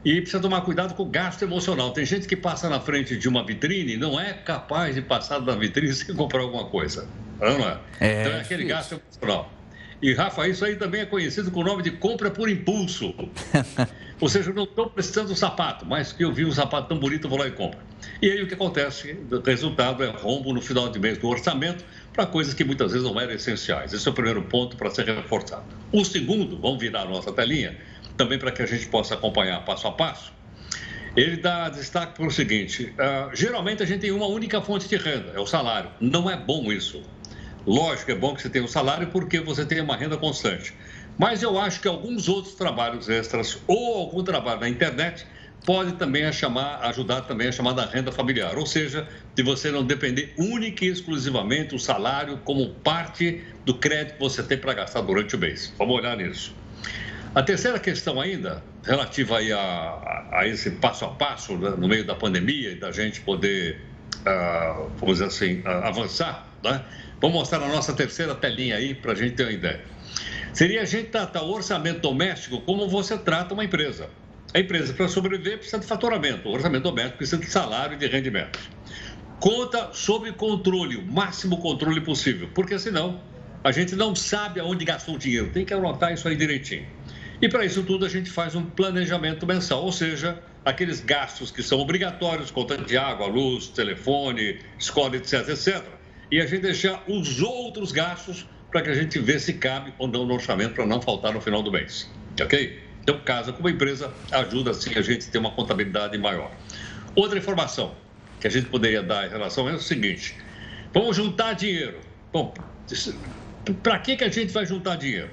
[0.06, 1.92] E precisa tomar cuidado com o gasto emocional.
[1.92, 5.40] Tem gente que passa na frente de uma vitrine e não é capaz de passar
[5.40, 7.08] da vitrine sem comprar alguma coisa.
[7.40, 7.80] Não é?
[8.00, 9.52] é então é aquele gasto emocional.
[10.02, 13.16] E, Rafa, isso aí também é conhecido com o nome de compra por impulso.
[14.20, 17.00] Ou seja, eu não estou precisando do sapato, mas que eu vi um sapato tão
[17.00, 17.80] bonito, eu vou lá e compro.
[18.22, 19.18] E aí o que acontece?
[19.32, 23.08] O resultado é rombo no final de mês do orçamento para coisas que muitas vezes
[23.08, 23.94] não eram essenciais.
[23.94, 25.64] Esse é o primeiro ponto para ser reforçado.
[25.92, 27.78] O segundo, vamos virar a nossa telinha,
[28.18, 30.34] também para que a gente possa acompanhar passo a passo,
[31.16, 34.96] ele dá destaque para o seguinte: uh, geralmente a gente tem uma única fonte de
[34.98, 35.92] renda, é o salário.
[36.00, 37.02] Não é bom isso.
[37.66, 40.74] Lógico, é bom que você tenha o um salário porque você tem uma renda constante.
[41.18, 45.26] Mas eu acho que alguns outros trabalhos extras ou algum trabalho na internet
[45.66, 50.34] pode também chamar, ajudar também a chamada renda familiar, ou seja, de você não depender
[50.38, 55.36] única e exclusivamente do salário como parte do crédito que você tem para gastar durante
[55.36, 55.74] o mês.
[55.78, 56.63] Vamos olhar nisso.
[57.36, 62.06] A terceira questão ainda, relativa aí a, a, esse passo a passo né, no meio
[62.06, 63.82] da pandemia e da gente poder,
[64.20, 66.86] uh, vamos dizer assim, uh, avançar, né?
[67.20, 69.82] Vamos mostrar a nossa terceira telinha aí para a gente ter uma ideia.
[70.54, 74.10] Seria a gente tratar o orçamento doméstico como você trata uma empresa.
[74.54, 76.48] A empresa, para sobreviver, precisa de faturamento.
[76.48, 78.60] O orçamento doméstico precisa de salário e de rendimento.
[79.40, 83.20] Conta sob controle, o máximo controle possível, porque senão
[83.64, 85.50] a gente não sabe aonde gastou o dinheiro.
[85.50, 86.86] Tem que anotar isso aí direitinho.
[87.42, 91.62] E para isso tudo a gente faz um planejamento mensal, ou seja, aqueles gastos que
[91.62, 95.84] são obrigatórios, conta de água, luz, telefone, escola, etc, etc.
[96.32, 100.08] E a gente deixar os outros gastos para que a gente vê se cabe ou
[100.08, 102.10] não no orçamento para não faltar no final do mês.
[102.42, 102.82] Ok?
[103.04, 106.52] Então, casa com uma empresa ajuda assim a gente ter uma contabilidade maior.
[107.16, 107.94] Outra informação
[108.40, 110.36] que a gente poderia dar em relação é o seguinte:
[110.94, 112.00] vamos juntar dinheiro.
[112.32, 112.54] Bom,
[113.84, 115.30] para que, que a gente vai juntar dinheiro?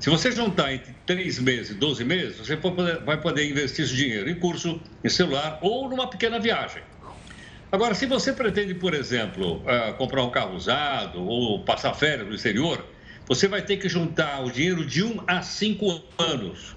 [0.00, 2.56] Se você juntar entre 3 meses e 12 meses, você
[3.04, 6.82] vai poder investir esse dinheiro em curso, em celular ou numa pequena viagem.
[7.72, 12.34] Agora, se você pretende, por exemplo, uh, comprar um carro usado ou passar férias no
[12.34, 12.84] exterior,
[13.26, 16.76] você vai ter que juntar o dinheiro de 1 a 5 anos.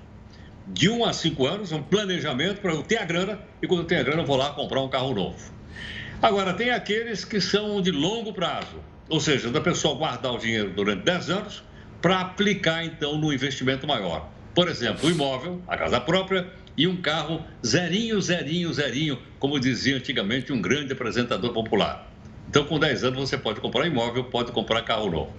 [0.68, 3.86] De 1 a 5 anos, um planejamento para eu ter a grana e quando eu
[3.86, 5.54] tenho a grana eu vou lá comprar um carro novo.
[6.22, 10.72] Agora, tem aqueles que são de longo prazo, ou seja, da pessoa guardar o dinheiro
[10.72, 11.64] durante 10 anos
[12.06, 14.30] para aplicar então no investimento maior.
[14.54, 16.48] Por exemplo, o imóvel, a casa própria
[16.78, 22.08] e um carro zerinho, zerinho, zerinho, como dizia antigamente um grande apresentador popular.
[22.48, 25.34] Então, com 10 anos, você pode comprar imóvel, pode comprar carro novo.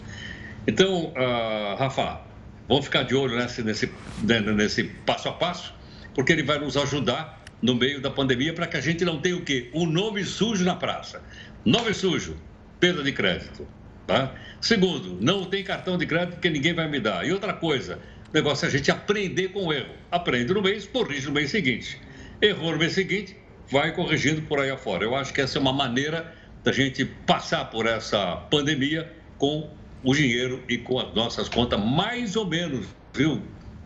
[0.66, 2.22] Então, uh, Rafa,
[2.66, 3.92] vamos ficar de olho nesse, nesse,
[4.24, 5.72] né, nesse passo a passo,
[6.16, 9.36] porque ele vai nos ajudar no meio da pandemia para que a gente não tenha
[9.36, 9.70] o quê?
[9.72, 11.22] O nome sujo na praça.
[11.64, 12.36] Nome sujo,
[12.80, 13.68] perda de crédito.
[14.06, 14.34] Tá?
[14.60, 17.26] Segundo, não tem cartão de crédito que ninguém vai me dar.
[17.26, 17.98] E outra coisa,
[18.30, 19.94] o negócio é a gente aprender com o erro.
[20.10, 22.00] Aprende no mês, corrige no mês seguinte.
[22.40, 23.36] Errou no mês seguinte,
[23.70, 25.04] vai corrigindo por aí afora.
[25.04, 26.32] Eu acho que essa é uma maneira
[26.62, 29.70] da gente passar por essa pandemia com
[30.04, 33.42] o dinheiro e com as nossas contas mais ou menos, viu?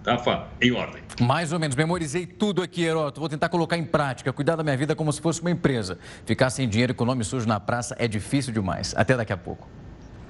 [0.06, 1.02] Rafa, em ordem.
[1.20, 1.76] Mais ou menos.
[1.76, 3.20] Memorizei tudo aqui, Heroto.
[3.20, 4.32] Vou tentar colocar em prática.
[4.32, 5.98] Cuidar da minha vida como se fosse uma empresa.
[6.24, 8.94] Ficar sem dinheiro e com o nome sujo na praça é difícil demais.
[8.96, 9.68] Até daqui a pouco.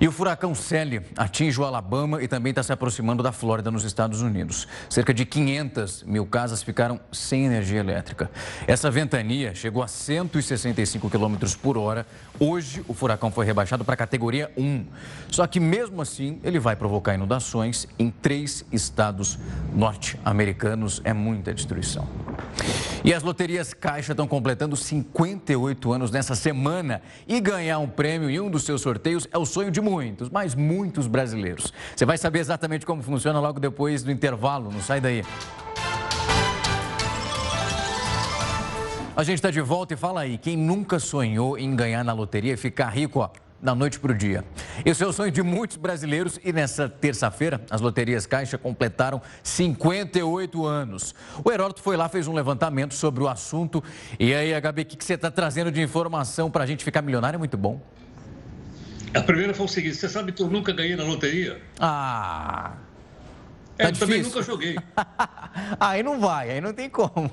[0.00, 3.84] E o furacão Sally atinge o Alabama e também está se aproximando da Flórida, nos
[3.84, 4.66] Estados Unidos.
[4.88, 8.30] Cerca de 500 mil casas ficaram sem energia elétrica.
[8.66, 12.06] Essa ventania chegou a 165 km por hora.
[12.38, 14.86] Hoje, o furacão foi rebaixado para categoria 1.
[15.28, 19.38] Só que, mesmo assim, ele vai provocar inundações em três estados
[19.74, 21.00] norte-americanos.
[21.04, 22.08] É muita destruição.
[23.04, 27.02] E as loterias Caixa estão completando 58 anos nessa semana.
[27.26, 30.54] E ganhar um prêmio em um dos seus sorteios é o sonho de muitos, mas
[30.54, 31.72] muitos brasileiros.
[31.94, 34.70] Você vai saber exatamente como funciona logo depois do intervalo.
[34.72, 35.24] Não sai daí.
[39.14, 42.54] A gente está de volta e fala aí, quem nunca sonhou em ganhar na loteria
[42.54, 43.28] e ficar rico, ó,
[43.62, 44.44] da noite para o dia.
[44.84, 50.66] Esse é o sonho de muitos brasileiros e nessa terça-feira as loterias Caixa completaram 58
[50.66, 51.14] anos.
[51.44, 53.84] O Heródoto foi lá, fez um levantamento sobre o assunto.
[54.18, 57.36] E aí, HB, o que você está trazendo de informação para a gente ficar milionário?
[57.36, 57.80] É muito bom.
[59.14, 61.60] A primeira foi o seguinte: você sabe que eu nunca ganhei na loteria?
[61.78, 62.72] Ah.
[63.76, 64.76] Tá é, eu também nunca joguei.
[65.80, 67.30] aí não vai, aí não tem como.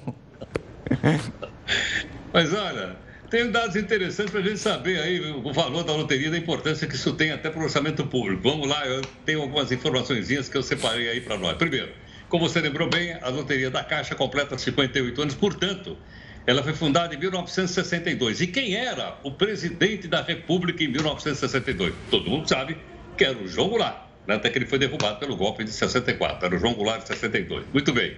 [2.34, 2.95] Mas olha,
[3.30, 6.95] tem dados interessantes para a gente saber aí o valor da loteria, da importância que
[6.95, 8.41] isso tem até para o orçamento público.
[8.43, 11.55] Vamos lá, eu tenho algumas informações que eu separei aí para nós.
[11.57, 11.89] Primeiro,
[12.27, 15.97] como você lembrou bem, a loteria da Caixa completa 58 anos, portanto,
[16.45, 18.41] ela foi fundada em 1962.
[18.41, 21.93] E quem era o presidente da República em 1962?
[22.09, 22.77] Todo mundo sabe
[23.17, 24.35] que era o João Goulart, né?
[24.35, 26.45] até que ele foi derrubado pelo golpe de 64.
[26.45, 27.65] Era o João Goulart de 62.
[27.73, 28.15] Muito bem.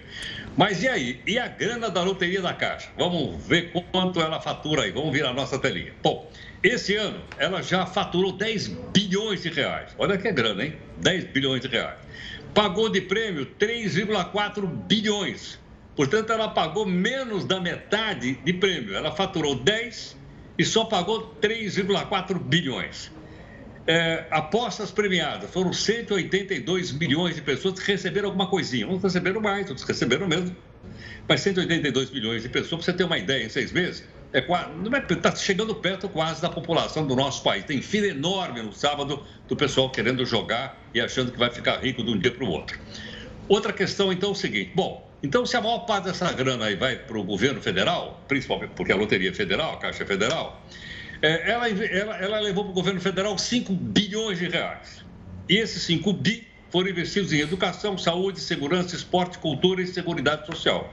[0.56, 1.20] Mas e aí?
[1.26, 2.90] E a grana da loteria da Caixa?
[2.98, 4.92] Vamos ver quanto ela fatura aí.
[4.92, 5.94] Vamos vir a nossa telinha.
[6.02, 6.30] Bom,
[6.64, 9.96] esse ano ela já faturou 10 bilhões de reais.
[9.98, 10.76] Olha que grana, hein?
[10.98, 11.98] 10 bilhões de reais.
[12.54, 15.61] Pagou de prêmio 3,4 bilhões.
[16.02, 18.96] Portanto, ela pagou menos da metade de prêmio.
[18.96, 20.18] Ela faturou 10
[20.58, 23.12] e só pagou 3,4 bilhões.
[23.86, 28.88] É, apostas premiadas foram 182 milhões de pessoas que receberam alguma coisinha.
[28.88, 30.56] Uns receberam mais, outros receberam mesmo.
[31.30, 35.30] Mas 182 milhões de pessoas, para você ter uma ideia, em seis meses, é está
[35.30, 37.64] é, chegando perto quase da população do nosso país.
[37.66, 42.04] Tem fila enorme no sábado do pessoal querendo jogar e achando que vai ficar rico
[42.04, 42.80] de um dia para o outro.
[43.48, 46.76] Outra questão, então, é o seguinte: bom, então, se a maior parte dessa grana aí
[46.76, 50.66] vai para o governo federal, principalmente porque a loteria federal, a Caixa Federal,
[51.22, 55.06] é, ela, ela, ela levou para o governo federal 5 bilhões de reais.
[55.48, 60.92] E esses 5 bi foram investidos em educação, saúde, segurança, esporte, cultura e seguridade social.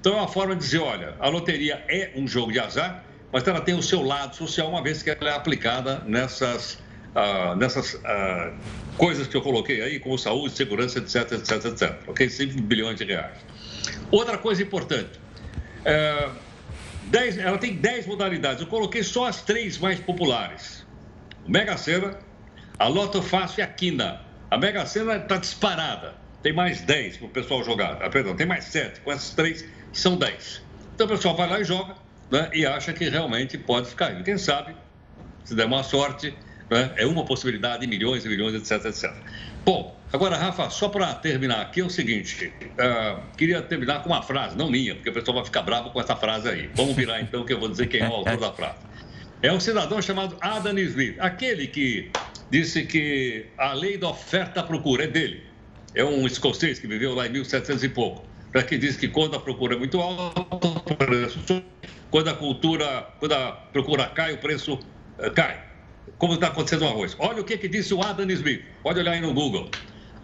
[0.00, 3.46] Então, é uma forma de dizer: olha, a loteria é um jogo de azar, mas
[3.46, 6.78] ela tem o seu lado social, uma vez que ela é aplicada nessas,
[7.14, 8.52] ah, nessas ah,
[8.96, 11.96] coisas que eu coloquei aí, como saúde, segurança, etc, etc, etc.
[12.06, 12.30] Ok?
[12.30, 13.36] 5 bilhões de reais.
[14.10, 15.20] Outra coisa importante.
[15.84, 16.28] É,
[17.04, 18.60] dez, ela tem 10 modalidades.
[18.60, 20.86] Eu coloquei só as três mais populares.
[21.46, 22.18] O Mega Sena,
[22.78, 24.20] a Loto Fácil e a Quina.
[24.50, 26.14] A Mega Sena está disparada.
[26.42, 27.98] Tem mais 10 para o pessoal jogar.
[28.02, 29.00] Ah, perdão, tem mais 7.
[29.00, 30.62] Com essas três, são 10.
[30.94, 31.94] Então o pessoal vai lá e joga
[32.30, 34.24] né, e acha que realmente pode ficar indo.
[34.24, 34.74] Quem sabe,
[35.44, 36.34] se der uma sorte,
[36.70, 39.12] né, é uma possibilidade, milhões e milhões, etc, etc.
[39.64, 44.22] Bom, agora, Rafa, só para terminar aqui é o seguinte: uh, queria terminar com uma
[44.22, 46.70] frase, não minha, porque o pessoal vai ficar bravo com essa frase aí.
[46.74, 48.78] Vamos virar então, que eu vou dizer quem é o autor da frase.
[49.42, 52.10] É um cidadão chamado Adam Smith, aquele que
[52.50, 55.42] disse que a lei da oferta-procura é dele.
[55.94, 58.24] É um escocês que viveu lá em 1700 e pouco.
[58.52, 61.38] Para que diz que quando a procura é muito alta, o preço
[62.10, 65.62] quando a cultura, quando a procura cai, o preço uh, cai.
[66.18, 67.14] Como está acontecendo no arroz.
[67.18, 68.62] Olha o que, que disse o Adam Smith.
[68.82, 69.68] Pode olhar aí no Google.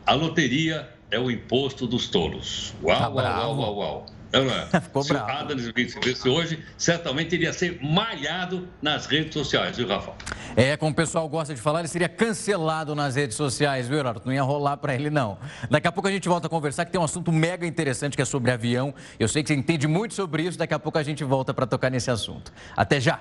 [0.06, 2.74] A loteria é o imposto dos tolos.
[2.82, 4.06] Uau, tá uau, uau, uau, uau.
[4.32, 4.66] Não é?
[4.80, 5.28] Ficou Se bravo.
[5.28, 10.12] o Adam Smith visse hoje, certamente iria ser malhado nas redes sociais, viu, Rafa?
[10.56, 14.26] É, como o pessoal gosta de falar, ele seria cancelado nas redes sociais, viu, Heródoto?
[14.26, 15.38] Não ia rolar para ele, não.
[15.70, 18.22] Daqui a pouco a gente volta a conversar, que tem um assunto mega interessante que
[18.22, 18.94] é sobre avião.
[19.20, 21.66] Eu sei que você entende muito sobre isso, daqui a pouco a gente volta para
[21.66, 22.52] tocar nesse assunto.
[22.74, 23.20] Até já!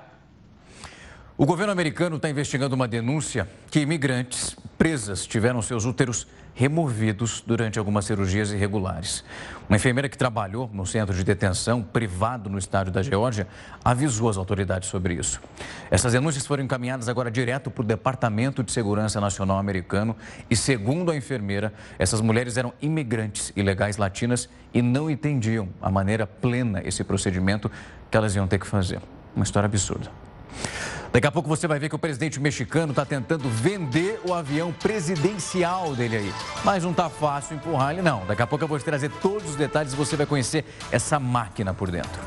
[1.38, 7.78] O governo americano está investigando uma denúncia que imigrantes presas tiveram seus úteros removidos durante
[7.78, 9.24] algumas cirurgias irregulares.
[9.66, 13.48] Uma enfermeira que trabalhou no centro de detenção privado no estado da Geórgia
[13.82, 15.40] avisou as autoridades sobre isso.
[15.90, 20.14] Essas denúncias foram encaminhadas agora direto para o Departamento de Segurança Nacional americano
[20.50, 26.26] e, segundo a enfermeira, essas mulheres eram imigrantes ilegais latinas e não entendiam a maneira
[26.26, 27.70] plena esse procedimento
[28.10, 29.00] que elas iam ter que fazer.
[29.34, 30.10] Uma história absurda.
[31.12, 34.72] Daqui a pouco você vai ver que o presidente mexicano está tentando vender o avião
[34.72, 36.34] presidencial dele aí.
[36.64, 38.24] Mas não está fácil empurrar ele, não.
[38.24, 41.20] Daqui a pouco eu vou te trazer todos os detalhes e você vai conhecer essa
[41.20, 42.20] máquina por dentro.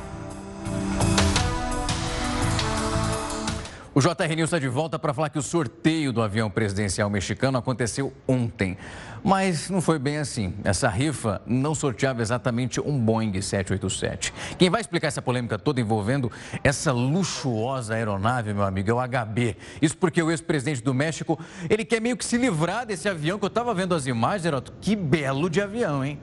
[3.98, 7.58] O JR News está de volta para falar que o sorteio do avião presidencial mexicano
[7.58, 8.78] aconteceu ontem.
[9.24, 10.54] Mas não foi bem assim.
[10.66, 14.34] Essa rifa não sorteava exatamente um Boeing 787.
[14.60, 16.30] Quem vai explicar essa polêmica toda envolvendo
[16.62, 19.56] essa luxuosa aeronave, meu amigo, é o HB.
[19.82, 21.40] Isso porque o ex-presidente do México,
[21.70, 24.74] ele quer meio que se livrar desse avião que eu estava vendo as imagens, Heroto.
[24.82, 26.20] Que belo de avião, hein?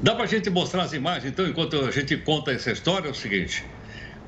[0.00, 3.10] Dá para a gente mostrar as imagens, então, enquanto a gente conta essa história, é
[3.10, 3.64] o seguinte.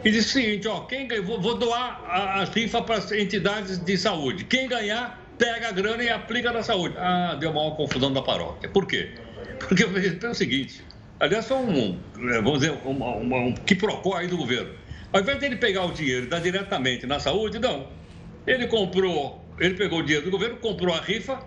[0.04, 2.04] e disse o seguinte: ó, quem ganha, vou, vou doar
[2.40, 4.46] as rifas para as entidades de saúde.
[4.46, 6.96] Quem ganhar pega a grana e aplica na saúde.
[7.00, 8.70] Ah, deu uma confusão da paróquia.
[8.70, 9.10] Por quê?
[9.58, 10.84] Porque é o seguinte,
[11.20, 14.74] aliás, foi um, é, vamos dizer, um, um, que procura aí do governo.
[15.12, 17.88] Ao invés dele pegar o dinheiro e dar diretamente na saúde, não.
[18.46, 21.40] Ele comprou, ele pegou o dinheiro do governo, comprou a rifa,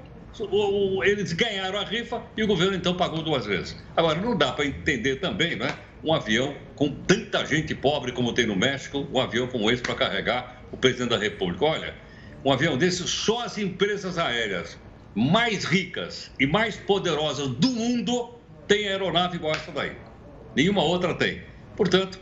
[1.05, 3.77] eles ganharam a rifa e o governo então pagou duas vezes.
[3.97, 5.75] Agora, não dá para entender também, né?
[6.03, 9.95] Um avião com tanta gente pobre como tem no México, um avião como esse para
[9.95, 11.65] carregar o presidente da República.
[11.65, 11.95] Olha,
[12.45, 14.77] um avião desse, só as empresas aéreas
[15.15, 18.35] mais ricas e mais poderosas do mundo
[18.67, 19.93] têm aeronave igual essa daí.
[20.55, 21.43] Nenhuma outra tem.
[21.77, 22.19] Portanto,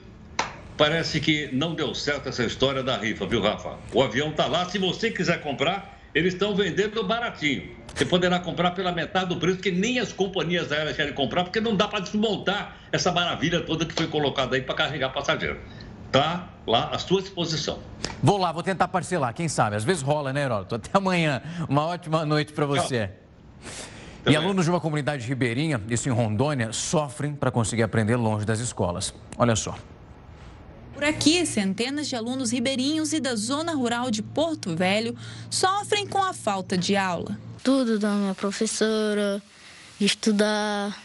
[0.76, 3.76] parece que não deu certo essa história da rifa, viu, Rafa?
[3.92, 4.68] O avião está lá.
[4.68, 7.76] Se você quiser comprar, eles estão vendendo baratinho.
[7.94, 11.60] Você poderá comprar pela metade do preço, que nem as companhias aéreas querem comprar, porque
[11.60, 15.58] não dá para desmontar essa maravilha toda que foi colocada aí para carregar passageiro.
[16.10, 17.78] Tá lá à sua disposição.
[18.22, 19.76] Vou lá, vou tentar parcelar, quem sabe?
[19.76, 20.76] Às vezes rola, né, Heródoto?
[20.76, 21.42] Até amanhã.
[21.68, 23.10] Uma ótima noite para você.
[24.26, 28.60] E alunos de uma comunidade ribeirinha, isso em Rondônia, sofrem para conseguir aprender longe das
[28.60, 29.14] escolas.
[29.36, 29.74] Olha só.
[30.92, 35.16] Por aqui, centenas de alunos ribeirinhos e da zona rural de Porto Velho
[35.48, 37.38] sofrem com a falta de aula.
[37.64, 39.42] Tudo da minha professora,
[39.98, 40.96] de estudar,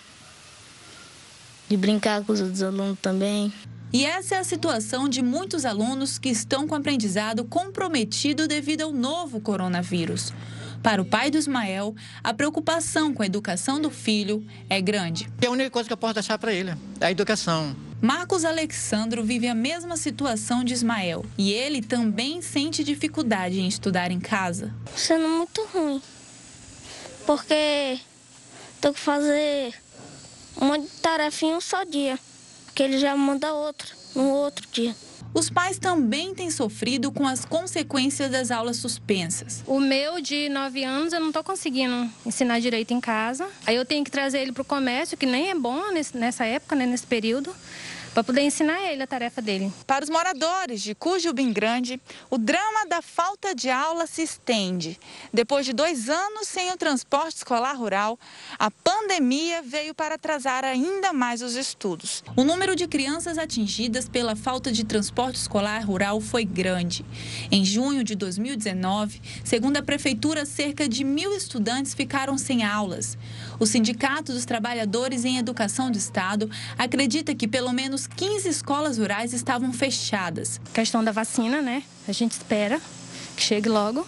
[1.70, 3.54] de brincar com os outros alunos também.
[3.96, 8.82] E essa é a situação de muitos alunos que estão com o aprendizado comprometido devido
[8.82, 10.34] ao novo coronavírus.
[10.84, 15.32] Para o pai do Ismael, a preocupação com a educação do filho é grande.
[15.42, 17.74] É a única coisa que eu posso deixar para ele é a educação.
[18.02, 24.12] Marcos Alexandro vive a mesma situação de Ismael e ele também sente dificuldade em estudar
[24.12, 24.74] em casa.
[24.94, 26.02] Sendo muito ruim,
[27.26, 27.98] porque
[28.82, 29.74] tenho que fazer
[30.58, 32.20] uma tarefinha um só dia,
[32.76, 34.94] que ele já manda outra no outro dia.
[35.34, 39.64] Os pais também têm sofrido com as consequências das aulas suspensas.
[39.68, 43.50] O meu, de 9 anos, eu não estou conseguindo ensinar direito em casa.
[43.66, 45.82] Aí eu tenho que trazer ele para o comércio, que nem é bom
[46.14, 47.54] nessa época, né, nesse período
[48.16, 49.74] para poder ensinar ele a tarefa dele.
[49.86, 52.00] Para os moradores de Cujubim Grande,
[52.30, 54.98] o drama da falta de aula se estende.
[55.34, 58.18] Depois de dois anos sem o transporte escolar rural,
[58.58, 62.24] a pandemia veio para atrasar ainda mais os estudos.
[62.38, 67.06] O número de crianças atingidas pela falta de transporte escolar rural foi grande.
[67.52, 73.18] Em junho de 2019, segundo a Prefeitura, cerca de mil estudantes ficaram sem aulas.
[73.60, 79.34] O Sindicato dos Trabalhadores em Educação do Estado acredita que pelo menos 15 escolas rurais
[79.34, 80.60] estavam fechadas.
[80.74, 81.84] Questão da vacina, né?
[82.08, 82.82] A gente espera
[83.36, 84.06] que chegue logo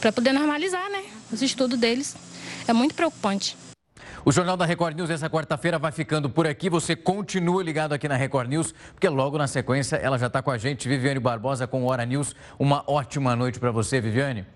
[0.00, 1.04] para poder normalizar, né?
[1.30, 2.16] Os estudos deles.
[2.66, 3.56] É muito preocupante.
[4.24, 6.70] O Jornal da Record News essa quarta-feira vai ficando por aqui.
[6.70, 10.50] Você continua ligado aqui na Record News, porque logo na sequência ela já está com
[10.50, 12.34] a gente, Viviane Barbosa com o Hora News.
[12.58, 14.46] Uma ótima noite para você, Viviane.